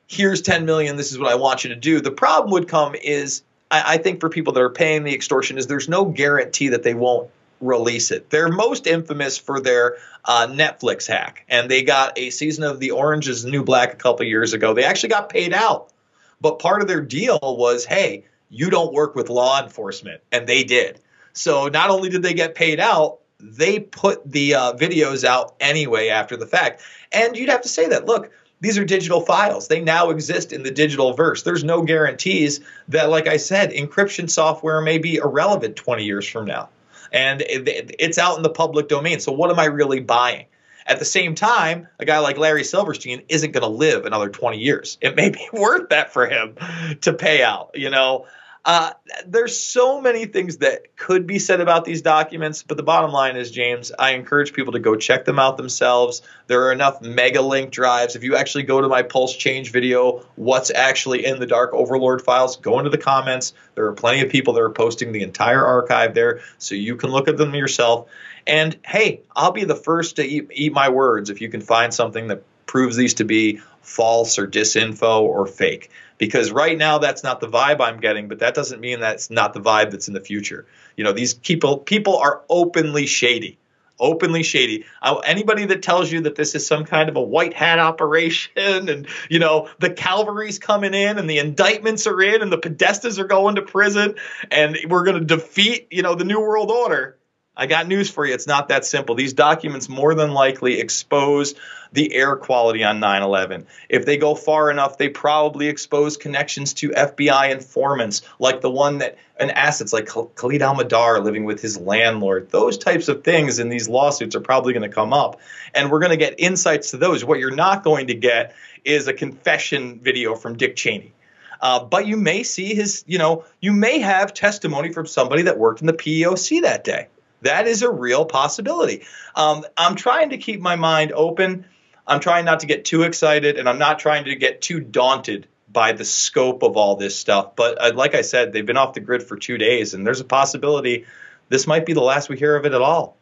here's 0.06 0.40
10 0.40 0.64
million, 0.64 0.96
this 0.96 1.12
is 1.12 1.18
what 1.18 1.30
I 1.30 1.34
want 1.34 1.64
you 1.64 1.70
to 1.70 1.76
do. 1.76 2.00
The 2.00 2.10
problem 2.10 2.52
would 2.52 2.68
come 2.68 2.94
is 2.94 3.42
I, 3.70 3.94
I 3.94 3.96
think 3.98 4.20
for 4.20 4.28
people 4.28 4.52
that 4.54 4.60
are 4.62 4.70
paying 4.70 5.04
the 5.04 5.14
extortion 5.14 5.58
is 5.58 5.66
there's 5.66 5.88
no 5.88 6.04
guarantee 6.04 6.68
that 6.68 6.82
they 6.82 6.94
won't 6.94 7.30
release 7.60 8.10
it. 8.10 8.30
They're 8.30 8.48
most 8.48 8.86
infamous 8.86 9.36
for 9.36 9.60
their 9.60 9.96
uh, 10.24 10.46
Netflix 10.46 11.06
hack, 11.06 11.44
and 11.48 11.70
they 11.70 11.82
got 11.82 12.18
a 12.18 12.30
season 12.30 12.64
of 12.64 12.80
The 12.80 12.92
Orange 12.92 13.28
is 13.28 13.42
the 13.42 13.50
New 13.50 13.64
Black 13.64 13.92
a 13.92 13.96
couple 13.96 14.24
years 14.24 14.52
ago. 14.52 14.72
They 14.72 14.84
actually 14.84 15.10
got 15.10 15.28
paid 15.28 15.52
out, 15.52 15.92
but 16.40 16.58
part 16.58 16.80
of 16.82 16.88
their 16.88 17.02
deal 17.02 17.38
was, 17.42 17.84
hey, 17.84 18.24
you 18.48 18.70
don't 18.70 18.92
work 18.92 19.14
with 19.14 19.28
law 19.28 19.62
enforcement, 19.62 20.22
and 20.32 20.46
they 20.46 20.64
did. 20.64 21.00
So 21.32 21.68
not 21.68 21.90
only 21.90 22.08
did 22.08 22.22
they 22.22 22.34
get 22.34 22.54
paid 22.54 22.80
out, 22.80 23.18
they 23.38 23.78
put 23.78 24.30
the 24.30 24.54
uh, 24.54 24.72
videos 24.74 25.24
out 25.24 25.54
anyway 25.60 26.08
after 26.08 26.36
the 26.36 26.46
fact. 26.46 26.82
And 27.12 27.36
you'd 27.36 27.48
have 27.48 27.62
to 27.62 27.68
say 27.68 27.88
that, 27.88 28.06
look, 28.06 28.30
these 28.60 28.76
are 28.76 28.84
digital 28.84 29.20
files. 29.22 29.68
They 29.68 29.80
now 29.80 30.10
exist 30.10 30.52
in 30.52 30.62
the 30.62 30.70
digital 30.70 31.14
verse. 31.14 31.42
There's 31.42 31.64
no 31.64 31.82
guarantees 31.82 32.60
that, 32.88 33.08
like 33.08 33.26
I 33.26 33.38
said, 33.38 33.70
encryption 33.70 34.28
software 34.28 34.80
may 34.80 34.98
be 34.98 35.16
irrelevant 35.16 35.76
20 35.76 36.04
years 36.04 36.28
from 36.28 36.44
now. 36.44 36.68
And 37.12 37.42
it's 37.46 38.18
out 38.18 38.36
in 38.36 38.42
the 38.42 38.50
public 38.50 38.88
domain. 38.88 39.18
So, 39.18 39.32
what 39.32 39.50
am 39.50 39.58
I 39.58 39.64
really 39.64 40.00
buying? 40.00 40.46
At 40.86 40.98
the 40.98 41.04
same 41.04 41.34
time, 41.34 41.88
a 41.98 42.04
guy 42.04 42.18
like 42.18 42.36
Larry 42.36 42.64
Silverstein 42.64 43.22
isn't 43.28 43.52
going 43.52 43.62
to 43.62 43.68
live 43.68 44.06
another 44.06 44.28
20 44.28 44.58
years. 44.58 44.98
It 45.00 45.16
may 45.16 45.30
be 45.30 45.48
worth 45.52 45.88
that 45.88 46.12
for 46.12 46.26
him 46.26 46.56
to 47.00 47.12
pay 47.12 47.42
out, 47.42 47.70
you 47.74 47.90
know. 47.90 48.26
Uh, 48.62 48.92
there's 49.26 49.58
so 49.58 50.02
many 50.02 50.26
things 50.26 50.58
that 50.58 50.94
could 50.96 51.26
be 51.26 51.38
said 51.38 51.62
about 51.62 51.86
these 51.86 52.02
documents, 52.02 52.62
but 52.62 52.76
the 52.76 52.82
bottom 52.82 53.10
line 53.10 53.36
is, 53.36 53.50
James, 53.50 53.90
I 53.98 54.10
encourage 54.10 54.52
people 54.52 54.74
to 54.74 54.78
go 54.78 54.96
check 54.96 55.24
them 55.24 55.38
out 55.38 55.56
themselves. 55.56 56.20
There 56.46 56.66
are 56.66 56.72
enough 56.72 57.00
mega 57.00 57.40
link 57.40 57.70
drives. 57.70 58.16
If 58.16 58.22
you 58.22 58.36
actually 58.36 58.64
go 58.64 58.82
to 58.82 58.88
my 58.88 59.02
Pulse 59.02 59.34
Change 59.34 59.72
video, 59.72 60.26
what's 60.36 60.70
actually 60.70 61.24
in 61.24 61.40
the 61.40 61.46
Dark 61.46 61.72
Overlord 61.72 62.20
files, 62.20 62.58
go 62.58 62.78
into 62.78 62.90
the 62.90 62.98
comments. 62.98 63.54
There 63.76 63.86
are 63.86 63.94
plenty 63.94 64.20
of 64.20 64.30
people 64.30 64.52
that 64.54 64.60
are 64.60 64.70
posting 64.70 65.12
the 65.12 65.22
entire 65.22 65.64
archive 65.64 66.12
there, 66.12 66.40
so 66.58 66.74
you 66.74 66.96
can 66.96 67.10
look 67.10 67.28
at 67.28 67.38
them 67.38 67.54
yourself. 67.54 68.10
And 68.46 68.78
hey, 68.84 69.22
I'll 69.34 69.52
be 69.52 69.64
the 69.64 69.76
first 69.76 70.16
to 70.16 70.22
eat, 70.22 70.48
eat 70.52 70.72
my 70.72 70.90
words 70.90 71.30
if 71.30 71.40
you 71.40 71.48
can 71.48 71.62
find 71.62 71.94
something 71.94 72.28
that 72.28 72.42
proves 72.70 72.94
these 72.94 73.14
to 73.14 73.24
be 73.24 73.60
false 73.82 74.38
or 74.38 74.46
disinfo 74.46 75.22
or 75.22 75.44
fake 75.44 75.90
because 76.18 76.52
right 76.52 76.78
now 76.78 76.98
that's 76.98 77.24
not 77.24 77.40
the 77.40 77.48
vibe 77.48 77.80
I'm 77.80 77.98
getting, 77.98 78.28
but 78.28 78.38
that 78.38 78.54
doesn't 78.54 78.80
mean 78.80 79.00
that's 79.00 79.28
not 79.28 79.54
the 79.54 79.60
vibe 79.60 79.90
that's 79.90 80.06
in 80.06 80.14
the 80.14 80.20
future. 80.20 80.66
You 80.96 81.02
know, 81.02 81.12
these 81.12 81.34
people 81.34 81.78
people 81.78 82.16
are 82.18 82.42
openly 82.48 83.06
shady, 83.06 83.58
openly 83.98 84.44
shady. 84.44 84.84
Uh, 85.02 85.16
anybody 85.16 85.64
that 85.64 85.82
tells 85.82 86.12
you 86.12 86.20
that 86.20 86.36
this 86.36 86.54
is 86.54 86.64
some 86.64 86.84
kind 86.84 87.08
of 87.08 87.16
a 87.16 87.20
white 87.20 87.54
hat 87.54 87.80
operation 87.80 88.88
and 88.88 89.08
you 89.28 89.40
know 89.40 89.68
the 89.80 89.90
cavalry's 89.90 90.60
coming 90.60 90.94
in 90.94 91.18
and 91.18 91.28
the 91.28 91.38
indictments 91.38 92.06
are 92.06 92.22
in 92.22 92.40
and 92.40 92.52
the 92.52 92.58
podestas 92.58 93.18
are 93.18 93.26
going 93.26 93.56
to 93.56 93.62
prison 93.62 94.14
and 94.52 94.78
we're 94.88 95.02
going 95.02 95.18
to 95.18 95.24
defeat 95.24 95.88
you 95.90 96.02
know 96.02 96.14
the 96.14 96.24
new 96.24 96.38
world 96.38 96.70
order. 96.70 97.16
I 97.60 97.66
got 97.66 97.86
news 97.86 98.08
for 98.08 98.24
you. 98.24 98.32
It's 98.32 98.46
not 98.46 98.68
that 98.68 98.86
simple. 98.86 99.14
These 99.14 99.34
documents 99.34 99.86
more 99.86 100.14
than 100.14 100.32
likely 100.32 100.80
expose 100.80 101.54
the 101.92 102.14
air 102.14 102.34
quality 102.34 102.82
on 102.84 103.00
9 103.00 103.22
11. 103.22 103.66
If 103.90 104.06
they 104.06 104.16
go 104.16 104.34
far 104.34 104.70
enough, 104.70 104.96
they 104.96 105.10
probably 105.10 105.68
expose 105.68 106.16
connections 106.16 106.72
to 106.74 106.88
FBI 106.88 107.50
informants, 107.50 108.22
like 108.38 108.62
the 108.62 108.70
one 108.70 108.96
that, 108.98 109.18
and 109.38 109.50
assets 109.50 109.92
like 109.92 110.06
Khalid 110.06 110.62
Al 110.62 110.74
Madar 110.74 111.20
living 111.20 111.44
with 111.44 111.60
his 111.60 111.78
landlord. 111.78 112.48
Those 112.48 112.78
types 112.78 113.08
of 113.08 113.24
things 113.24 113.58
in 113.58 113.68
these 113.68 113.90
lawsuits 113.90 114.34
are 114.34 114.40
probably 114.40 114.72
going 114.72 114.88
to 114.88 114.94
come 114.94 115.12
up. 115.12 115.38
And 115.74 115.90
we're 115.90 116.00
going 116.00 116.12
to 116.12 116.16
get 116.16 116.40
insights 116.40 116.92
to 116.92 116.96
those. 116.96 117.26
What 117.26 117.40
you're 117.40 117.54
not 117.54 117.84
going 117.84 118.06
to 118.06 118.14
get 118.14 118.54
is 118.86 119.06
a 119.06 119.12
confession 119.12 120.00
video 120.00 120.34
from 120.34 120.56
Dick 120.56 120.76
Cheney. 120.76 121.12
Uh, 121.60 121.84
but 121.84 122.06
you 122.06 122.16
may 122.16 122.42
see 122.42 122.74
his, 122.74 123.04
you 123.06 123.18
know, 123.18 123.44
you 123.60 123.74
may 123.74 123.98
have 123.98 124.32
testimony 124.32 124.94
from 124.94 125.04
somebody 125.04 125.42
that 125.42 125.58
worked 125.58 125.82
in 125.82 125.86
the 125.86 125.92
PEOC 125.92 126.62
that 126.62 126.84
day. 126.84 127.08
That 127.42 127.66
is 127.66 127.82
a 127.82 127.90
real 127.90 128.24
possibility. 128.24 129.04
Um, 129.34 129.64
I'm 129.76 129.96
trying 129.96 130.30
to 130.30 130.38
keep 130.38 130.60
my 130.60 130.76
mind 130.76 131.12
open. 131.12 131.66
I'm 132.06 132.20
trying 132.20 132.44
not 132.44 132.60
to 132.60 132.66
get 132.66 132.84
too 132.84 133.02
excited, 133.02 133.58
and 133.58 133.68
I'm 133.68 133.78
not 133.78 133.98
trying 133.98 134.24
to 134.24 134.34
get 134.36 134.60
too 134.60 134.80
daunted 134.80 135.46
by 135.72 135.92
the 135.92 136.04
scope 136.04 136.62
of 136.62 136.76
all 136.76 136.96
this 136.96 137.16
stuff. 137.16 137.54
But 137.56 137.80
uh, 137.80 137.92
like 137.94 138.14
I 138.14 138.22
said, 138.22 138.52
they've 138.52 138.66
been 138.66 138.76
off 138.76 138.94
the 138.94 139.00
grid 139.00 139.22
for 139.22 139.36
two 139.36 139.58
days, 139.58 139.94
and 139.94 140.06
there's 140.06 140.20
a 140.20 140.24
possibility 140.24 141.06
this 141.48 141.66
might 141.66 141.86
be 141.86 141.92
the 141.92 142.00
last 142.00 142.28
we 142.28 142.38
hear 142.38 142.56
of 142.56 142.64
it 142.66 142.72
at 142.72 142.80
all. 142.80 143.16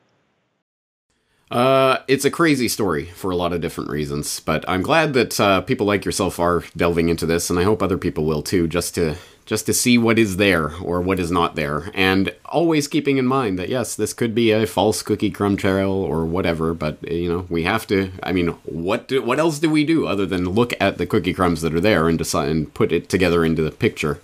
Uh, 1.51 1.99
it's 2.09 2.27
a 2.27 2.31
crazy 2.31 2.69
story 2.69 3.07
for 3.07 3.31
a 3.31 3.37
lot 3.37 3.53
of 3.53 3.61
different 3.61 3.91
reasons, 3.91 4.41
but 4.41 4.69
I'm 4.69 4.83
glad 4.83 5.15
that 5.15 5.41
uh, 5.41 5.61
people 5.63 5.87
like 5.87 6.05
yourself 6.05 6.39
are 6.39 6.63
delving 6.77 7.09
into 7.09 7.25
this, 7.25 7.49
and 7.49 7.59
I 7.59 7.63
hope 7.63 7.83
other 7.83 7.97
people 7.97 8.25
will 8.25 8.43
too, 8.43 8.69
just 8.69 8.95
to 8.97 9.17
just 9.47 9.65
to 9.65 9.73
see 9.73 9.97
what 9.97 10.19
is 10.19 10.37
there 10.37 10.75
or 10.83 11.01
what 11.01 11.19
is 11.19 11.31
not 11.31 11.55
there, 11.55 11.91
and 11.95 12.35
always 12.45 12.87
keeping 12.87 13.17
in 13.17 13.25
mind 13.25 13.59
that 13.59 13.71
yes, 13.71 13.95
this 13.95 14.13
could 14.13 14.35
be 14.35 14.51
a 14.51 14.67
false 14.67 15.01
cookie 15.01 15.31
crumb 15.31 15.57
trail 15.57 15.91
or 15.91 16.27
whatever, 16.27 16.75
but 16.75 16.99
you 17.11 17.33
know 17.33 17.47
we 17.49 17.63
have 17.63 17.87
to. 17.87 18.13
I 18.23 18.33
mean, 18.33 18.49
what 18.65 19.09
do, 19.09 19.23
what 19.23 19.39
else 19.39 19.59
do 19.59 19.71
we 19.71 19.85
do 19.85 20.07
other 20.07 20.27
than 20.27 20.51
look 20.51 20.75
at 20.79 20.99
the 20.99 21.07
cookie 21.07 21.33
crumbs 21.33 21.63
that 21.63 21.75
are 21.75 21.81
there 21.81 22.09
and 22.09 22.19
decide 22.19 22.51
and 22.51 22.73
put 22.75 22.93
it 22.93 23.09
together 23.09 23.43
into 23.43 23.63
the 23.63 23.71
picture? 23.71 24.21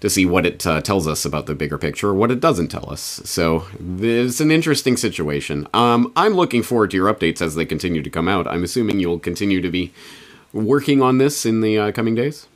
To 0.00 0.08
see 0.08 0.24
what 0.24 0.46
it 0.46 0.66
uh, 0.66 0.80
tells 0.80 1.06
us 1.06 1.24
about 1.24 1.46
the 1.46 1.54
bigger 1.54 1.78
picture 1.78 2.08
or 2.08 2.14
what 2.14 2.30
it 2.30 2.40
doesn't 2.40 2.68
tell 2.68 2.90
us. 2.90 3.20
So 3.24 3.64
it's 4.00 4.40
an 4.40 4.50
interesting 4.50 4.96
situation. 4.96 5.66
Um, 5.74 6.12
I'm 6.14 6.34
looking 6.34 6.62
forward 6.62 6.90
to 6.92 6.96
your 6.96 7.12
updates 7.12 7.42
as 7.42 7.54
they 7.54 7.64
continue 7.64 8.02
to 8.02 8.10
come 8.10 8.28
out. 8.28 8.46
I'm 8.46 8.64
assuming 8.64 9.00
you'll 9.00 9.18
continue 9.18 9.60
to 9.60 9.70
be 9.70 9.92
working 10.52 11.02
on 11.02 11.18
this 11.18 11.44
in 11.44 11.60
the 11.60 11.78
uh, 11.78 11.92
coming 11.92 12.14
days. 12.14 12.46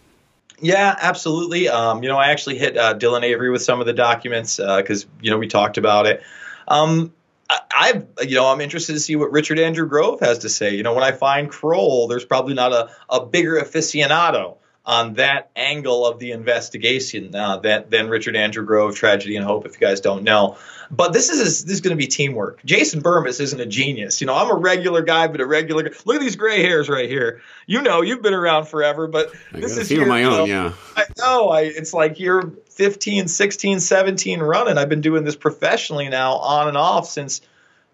Yeah, 0.61 0.97
absolutely. 1.01 1.69
Um, 1.69 2.05
you 2.05 2.09
know, 2.09 2.17
I 2.17 2.29
actually 2.29 2.57
hit 2.59 2.77
uh, 2.77 2.95
Dylan 2.97 3.23
Avery 3.25 3.51
with 3.51 3.63
some 3.63 3.81
of 3.81 3.87
the 3.87 3.93
documents 3.93 4.59
because 4.59 5.05
uh, 5.05 5.09
you 5.21 5.31
know 5.31 5.39
we 5.39 5.49
talked 5.49 5.77
about 5.77 6.07
it. 6.07 6.23
Um, 6.69 7.13
I, 7.51 8.03
you 8.23 8.37
know, 8.37 8.47
I'm 8.47 8.61
interested 8.61 8.93
to 8.93 9.01
see 9.01 9.17
what 9.17 9.33
Richard 9.33 9.59
Andrew 9.59 9.87
Grove 9.87 10.21
has 10.21 10.39
to 10.39 10.49
say. 10.49 10.75
You 10.75 10.83
know, 10.83 10.95
when 10.95 11.03
I 11.03 11.13
find 11.13 11.51
Kroll, 11.51 12.07
there's 12.07 12.25
probably 12.25 12.55
not 12.55 12.73
a, 12.73 12.91
a 13.11 13.27
bigger 13.27 13.61
aficionado 13.61 14.57
on 14.85 15.15
that 15.15 15.51
angle 15.55 16.05
of 16.07 16.19
the 16.19 16.33
investigation 16.33 17.35
uh, 17.35 17.57
than, 17.59 17.85
than 17.89 18.09
Richard 18.09 18.35
Andrew 18.35 18.65
Grove, 18.65 18.97
Tragedy 18.97 19.37
and 19.37 19.45
Hope, 19.45 19.65
if 19.65 19.75
you 19.75 19.79
guys 19.79 20.01
don't 20.01 20.25
know. 20.25 20.59
But 20.91 21.15
this 21.15 21.31
is 21.31 21.65
this 21.65 21.75
is 21.75 21.81
going 21.81 21.97
to 21.97 21.99
be 21.99 22.07
teamwork. 22.07 22.63
Jason 22.67 23.01
Bermas 23.01 23.41
isn't 23.41 23.59
a 23.59 23.65
genius. 23.65 24.21
You 24.21 24.27
know, 24.27 24.35
I'm 24.35 24.51
a 24.51 24.55
regular 24.55 25.01
guy, 25.01 25.27
but 25.27 25.41
a 25.41 25.47
regular. 25.47 25.85
Look 26.05 26.17
at 26.17 26.21
these 26.21 26.37
gray 26.37 26.61
hairs 26.61 26.89
right 26.89 27.09
here. 27.09 27.41
You 27.67 27.81
know, 27.81 28.03
you've 28.03 28.21
been 28.21 28.35
around 28.35 28.67
forever, 28.67 29.07
but 29.07 29.33
I 29.55 29.61
this 29.61 29.79
is 29.79 29.91
your, 29.91 30.05
my 30.05 30.25
own. 30.25 30.33
You 30.33 30.39
know, 30.39 30.45
yeah, 30.45 30.73
I 30.95 31.05
know. 31.19 31.49
I 31.49 31.63
it's 31.63 31.95
like 31.95 32.21
you're 32.21 32.51
15, 32.71 33.29
16, 33.29 33.81
17 33.81 34.41
running. 34.41 34.77
I've 34.77 34.91
been 34.91 35.01
doing 35.01 35.25
this 35.25 35.37
professionally 35.37 36.11
now, 36.11 36.35
on 36.35 36.69
and 36.69 36.77
off 36.77 37.09
since 37.09 37.41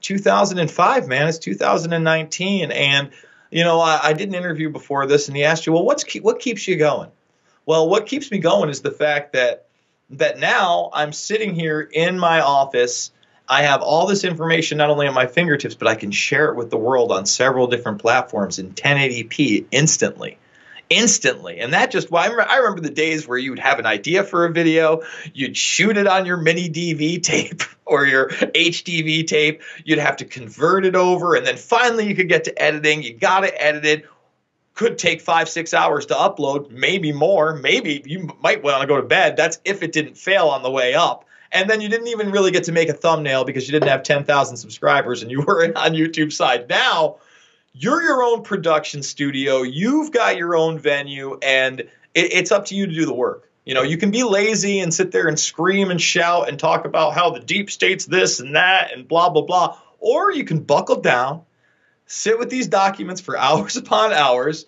2005. 0.01 1.07
Man, 1.07 1.29
it's 1.29 1.39
2019, 1.39 2.73
and 2.73 3.11
you 3.51 3.65
know, 3.65 3.81
I, 3.81 4.01
I, 4.03 4.13
did 4.13 4.29
an 4.29 4.35
interview 4.35 4.71
before 4.71 5.07
this, 5.07 5.29
and 5.29 5.37
he 5.37 5.45
asked 5.45 5.67
you, 5.67 5.73
well, 5.73 5.85
what's 5.85 6.05
keep, 6.05 6.23
what 6.23 6.41
keeps 6.41 6.69
you 6.69 6.77
going? 6.77 7.11
Well, 7.67 7.89
what 7.89 8.07
keeps 8.07 8.31
me 8.31 8.39
going 8.39 8.71
is 8.71 8.81
the 8.81 8.91
fact 8.91 9.33
that 9.35 9.67
that 10.11 10.39
now 10.39 10.91
I'm 10.95 11.13
sitting 11.13 11.55
here 11.55 11.81
in 11.81 12.19
my 12.19 12.41
office. 12.41 13.13
I 13.47 13.63
have 13.63 13.83
all 13.83 14.07
this 14.07 14.25
information 14.25 14.79
not 14.79 14.91
only 14.91 15.07
at 15.07 15.15
my 15.15 15.27
fingertips, 15.27 15.75
but 15.75 15.89
I 15.89 15.95
can 15.95 16.11
share 16.11 16.51
it 16.51 16.57
with 16.57 16.71
the 16.71 16.77
world 16.79 17.13
on 17.13 17.27
several 17.27 17.67
different 17.67 18.01
platforms 18.01 18.59
in 18.59 18.73
1080p 18.73 19.67
instantly 19.71 20.39
instantly. 20.91 21.61
And 21.61 21.73
that 21.73 21.91
just, 21.91 22.11
well, 22.11 22.23
I, 22.23 22.57
remember, 22.57 22.81
the 22.81 22.91
days 22.91 23.27
where 23.27 23.39
you 23.39 23.51
would 23.51 23.59
have 23.59 23.79
an 23.79 23.87
idea 23.87 24.25
for 24.25 24.45
a 24.45 24.53
video, 24.53 25.03
you'd 25.33 25.57
shoot 25.57 25.97
it 25.97 26.07
on 26.07 26.27
your 26.27 26.37
mini 26.37 26.69
DV 26.69 27.23
tape 27.23 27.63
or 27.85 28.07
your 28.07 28.29
HDV 28.29 29.27
tape, 29.27 29.63
you'd 29.85 29.99
have 29.99 30.19
to 30.19 30.25
convert 30.25 30.85
it 30.85 30.95
over, 30.95 31.35
and 31.35 31.47
then 31.47 31.57
finally 31.57 32.07
you 32.07 32.15
could 32.15 32.29
get 32.29 32.45
to 32.45 32.63
editing. 32.63 33.03
You 33.03 33.15
got 33.15 33.41
to 33.41 33.63
edit 33.63 33.85
it. 33.85 34.07
Could 34.75 34.99
take 34.99 35.21
five, 35.21 35.49
six 35.49 35.75
hours 35.75 36.07
to 36.07 36.15
upload, 36.15 36.71
maybe 36.71 37.13
more. 37.13 37.57
Maybe 37.57 38.01
you 38.05 38.31
might 38.41 38.63
want 38.63 38.81
to 38.83 38.87
go 38.87 39.01
to 39.01 39.07
bed. 39.07 39.37
That's 39.37 39.59
if 39.65 39.83
it 39.83 39.91
didn't 39.91 40.17
fail 40.17 40.49
on 40.49 40.63
the 40.63 40.71
way 40.71 40.95
up. 40.95 41.25
And 41.51 41.69
then 41.69 41.81
you 41.81 41.89
didn't 41.89 42.09
even 42.09 42.31
really 42.31 42.51
get 42.51 42.65
to 42.65 42.73
make 42.73 42.89
a 42.89 42.93
thumbnail 42.93 43.45
because 43.45 43.67
you 43.67 43.73
didn't 43.73 43.89
have 43.89 44.03
10,000 44.03 44.57
subscribers 44.57 45.23
and 45.23 45.31
you 45.31 45.41
were 45.47 45.65
on 45.65 45.95
YouTube 45.95 46.33
side. 46.33 46.69
Now, 46.69 47.17
you're 47.73 48.03
your 48.03 48.23
own 48.23 48.43
production 48.43 49.03
studio. 49.03 49.63
You've 49.63 50.13
got 50.13 50.37
your 50.37 50.57
own 50.57 50.79
venue, 50.79 51.39
and 51.43 51.81
it, 51.81 51.89
it's 52.15 52.53
up 52.53 52.67
to 52.67 52.75
you 52.75 52.87
to 52.87 52.93
do 52.93 53.07
the 53.07 53.15
work. 53.15 53.51
You 53.65 53.75
know, 53.75 53.83
you 53.83 53.99
can 53.99 54.11
be 54.11 54.23
lazy 54.23 54.81
and 54.81 54.93
sit 54.93 55.13
there 55.13 55.29
and 55.29 55.39
scream 55.39 55.91
and 55.91 56.01
shout 56.01 56.49
and 56.49 56.59
talk 56.59 56.87
about 56.87 57.13
how 57.13 57.31
the 57.31 57.41
deep 57.41 57.71
state's 57.71 58.07
this 58.07 58.41
and 58.41 58.57
that 58.57 58.93
and 58.95 59.07
blah, 59.07 59.29
blah, 59.29 59.43
blah. 59.43 59.79
Or 59.99 60.33
you 60.33 60.45
can 60.45 60.61
buckle 60.61 61.01
down, 61.01 61.43
sit 62.07 62.39
with 62.39 62.49
these 62.49 62.69
documents 62.69 63.21
for 63.21 63.37
hours 63.39 63.77
upon 63.77 64.13
hours, 64.13 64.65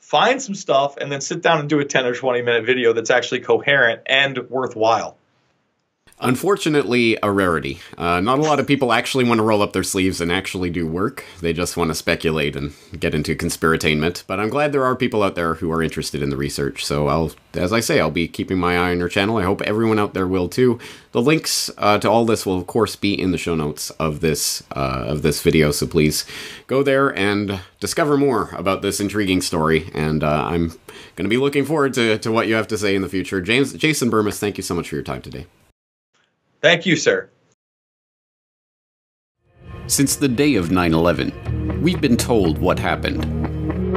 find 0.00 0.42
some 0.42 0.54
stuff, 0.54 0.98
and 0.98 1.10
then 1.10 1.22
sit 1.22 1.40
down 1.40 1.60
and 1.60 1.68
do 1.68 1.80
a 1.80 1.84
10 1.84 2.04
or 2.04 2.14
20 2.14 2.42
minute 2.42 2.66
video 2.66 2.92
that's 2.92 3.10
actually 3.10 3.40
coherent 3.40 4.02
and 4.04 4.38
worthwhile. 4.50 5.16
Unfortunately, 6.24 7.18
a 7.20 7.32
rarity. 7.32 7.80
Uh, 7.98 8.20
not 8.20 8.38
a 8.38 8.42
lot 8.42 8.60
of 8.60 8.66
people 8.68 8.92
actually 8.92 9.24
want 9.24 9.38
to 9.38 9.42
roll 9.42 9.60
up 9.60 9.72
their 9.72 9.82
sleeves 9.82 10.20
and 10.20 10.30
actually 10.30 10.70
do 10.70 10.86
work. 10.86 11.24
They 11.40 11.52
just 11.52 11.76
want 11.76 11.90
to 11.90 11.96
speculate 11.96 12.54
and 12.54 12.72
get 12.96 13.12
into 13.12 13.34
conspiratainment. 13.34 14.22
But 14.28 14.38
I'm 14.38 14.48
glad 14.48 14.70
there 14.70 14.84
are 14.84 14.94
people 14.94 15.24
out 15.24 15.34
there 15.34 15.54
who 15.54 15.72
are 15.72 15.82
interested 15.82 16.22
in 16.22 16.30
the 16.30 16.36
research. 16.36 16.84
So 16.84 17.08
I'll, 17.08 17.32
as 17.54 17.72
I 17.72 17.80
say, 17.80 17.98
I'll 17.98 18.12
be 18.12 18.28
keeping 18.28 18.56
my 18.56 18.78
eye 18.78 18.92
on 18.92 19.00
your 19.00 19.08
channel. 19.08 19.36
I 19.36 19.42
hope 19.42 19.62
everyone 19.62 19.98
out 19.98 20.14
there 20.14 20.28
will 20.28 20.48
too. 20.48 20.78
The 21.10 21.20
links 21.20 21.72
uh, 21.76 21.98
to 21.98 22.08
all 22.08 22.24
this 22.24 22.46
will, 22.46 22.56
of 22.56 22.68
course, 22.68 22.94
be 22.94 23.20
in 23.20 23.32
the 23.32 23.38
show 23.38 23.56
notes 23.56 23.90
of 23.90 24.20
this 24.20 24.62
uh, 24.76 25.04
of 25.08 25.22
this 25.22 25.42
video. 25.42 25.72
So 25.72 25.88
please 25.88 26.24
go 26.68 26.84
there 26.84 27.08
and 27.16 27.58
discover 27.80 28.16
more 28.16 28.50
about 28.52 28.80
this 28.80 29.00
intriguing 29.00 29.40
story. 29.40 29.90
And 29.92 30.22
uh, 30.22 30.44
I'm 30.46 30.68
going 31.16 31.24
to 31.24 31.28
be 31.28 31.36
looking 31.36 31.64
forward 31.64 31.94
to, 31.94 32.16
to 32.18 32.30
what 32.30 32.46
you 32.46 32.54
have 32.54 32.68
to 32.68 32.78
say 32.78 32.94
in 32.94 33.02
the 33.02 33.08
future. 33.08 33.40
James, 33.40 33.72
Jason 33.72 34.08
Bermas, 34.08 34.38
thank 34.38 34.56
you 34.56 34.62
so 34.62 34.76
much 34.76 34.88
for 34.88 34.94
your 34.94 35.02
time 35.02 35.20
today. 35.20 35.46
Thank 36.62 36.86
you, 36.86 36.94
sir. 36.94 37.28
Since 39.88 40.16
the 40.16 40.28
day 40.28 40.54
of 40.54 40.70
9 40.70 40.94
11, 40.94 41.82
we've 41.82 42.00
been 42.00 42.16
told 42.16 42.58
what 42.58 42.78
happened. 42.78 43.26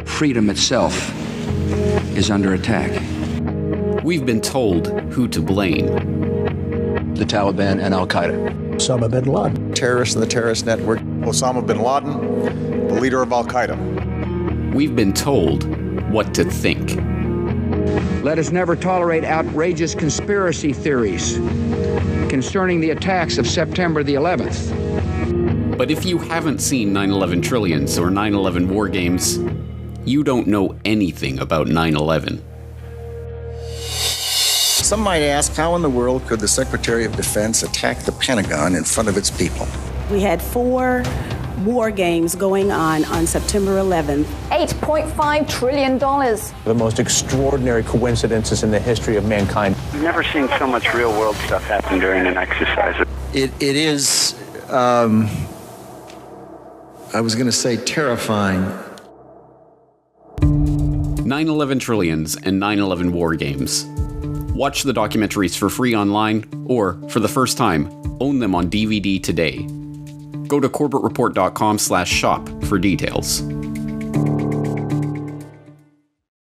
Freedom 0.10 0.50
itself 0.50 1.14
is 2.18 2.32
under 2.32 2.56
attack. 2.56 2.90
We've 4.04 4.26
been 4.26 4.42
told 4.42 4.88
who 5.14 5.28
to 5.28 5.42
blame. 5.44 5.86
The 7.14 7.26
Taliban 7.26 7.80
and 7.80 7.94
Al 7.94 8.08
Qaeda. 8.08 8.74
Osama 8.74 9.12
bin 9.12 9.26
Laden. 9.26 9.74
Terrorists 9.74 10.16
in 10.16 10.22
the 10.22 10.28
terrorist 10.28 10.66
network. 10.66 11.00
Osama 11.22 11.66
bin 11.66 11.80
Laden, 11.80 12.88
the 12.88 13.00
leader 13.00 13.22
of 13.22 13.32
Al 13.32 13.46
Qaeda. 13.46 14.74
We've 14.74 14.96
been 14.96 15.14
told 15.14 15.66
what 16.12 16.34
to 16.34 16.44
think. 16.44 16.96
Let 18.24 18.40
us 18.40 18.50
never 18.52 18.76
tolerate 18.76 19.24
outrageous 19.24 19.94
conspiracy 19.94 20.74
theories 20.74 21.38
concerning 22.36 22.82
the 22.82 22.90
attacks 22.90 23.38
of 23.38 23.48
September 23.48 24.04
the 24.04 24.16
11th. 24.16 25.78
But 25.78 25.90
if 25.90 26.04
you 26.04 26.18
haven't 26.18 26.60
seen 26.60 26.92
9 26.92 27.10
11 27.10 27.42
Trillions 27.42 27.98
or 27.98 28.12
9 28.12 28.34
11 28.34 28.68
War 28.68 28.90
Games, 28.90 29.40
you 30.04 30.22
don't 30.22 30.46
know 30.46 30.78
anything 30.84 31.40
about 31.40 31.68
9 31.68 31.96
11. 31.96 32.44
Some 33.70 35.00
might 35.00 35.22
ask 35.22 35.54
how 35.54 35.78
in 35.78 35.82
the 35.82 35.90
world 35.90 36.28
could 36.28 36.42
the 36.42 36.48
Secretary 36.50 37.06
of 37.06 37.16
Defense 37.16 37.64
attack 37.64 38.00
the 38.00 38.12
Pentagon 38.12 38.76
in 38.76 38.84
front 38.84 39.08
of 39.08 39.16
its 39.16 39.32
people? 39.32 39.66
We 40.12 40.20
had 40.20 40.42
four 40.42 41.04
war 41.60 41.92
games 41.92 42.36
going 42.36 42.72
on 42.72 43.06
on 43.06 43.26
September 43.28 43.78
11th. 43.78 44.26
$8.5 44.50 45.50
trillion. 45.50 45.98
The 45.98 46.74
most 46.74 47.00
extraordinary 47.00 47.84
coincidences 47.84 48.64
in 48.64 48.72
the 48.72 48.80
history 48.80 49.16
of 49.16 49.26
mankind. 49.26 49.76
We've 49.94 50.04
never 50.04 50.24
seen 50.24 50.48
so 50.60 50.68
much 50.68 50.94
real 50.94 51.12
world 51.12 51.36
stuff 51.38 51.64
happen 51.64 52.00
during 52.00 52.26
an 52.28 52.38
exercise. 52.38 52.96
It, 53.34 53.52
it 53.62 53.76
is, 53.76 54.36
um, 54.70 55.30
I 57.14 57.22
was 57.22 57.36
going 57.36 57.48
to 57.48 57.52
say 57.52 57.78
terrifying. 57.78 58.64
9 60.42 61.48
11 61.48 61.80
Trillions 61.80 62.36
and 62.36 62.60
9 62.60 62.80
11 62.80 63.12
War 63.12 63.36
Games. 63.36 63.86
Watch 64.54 64.84
the 64.84 64.94
documentaries 64.94 65.58
for 65.58 65.70
free 65.70 65.96
online, 65.96 66.46
or, 66.68 66.94
for 67.10 67.20
the 67.20 67.28
first 67.28 67.58
time, 67.58 67.90
own 68.22 68.40
them 68.40 68.56
on 68.56 68.70
DVD 68.70 69.22
today. 69.22 69.68
Go 70.48 70.60
to 70.60 70.70
corbettreport.com 70.70 71.78
slash 71.78 72.10
shop 72.10 72.48
for 72.66 72.78
details. 72.78 73.42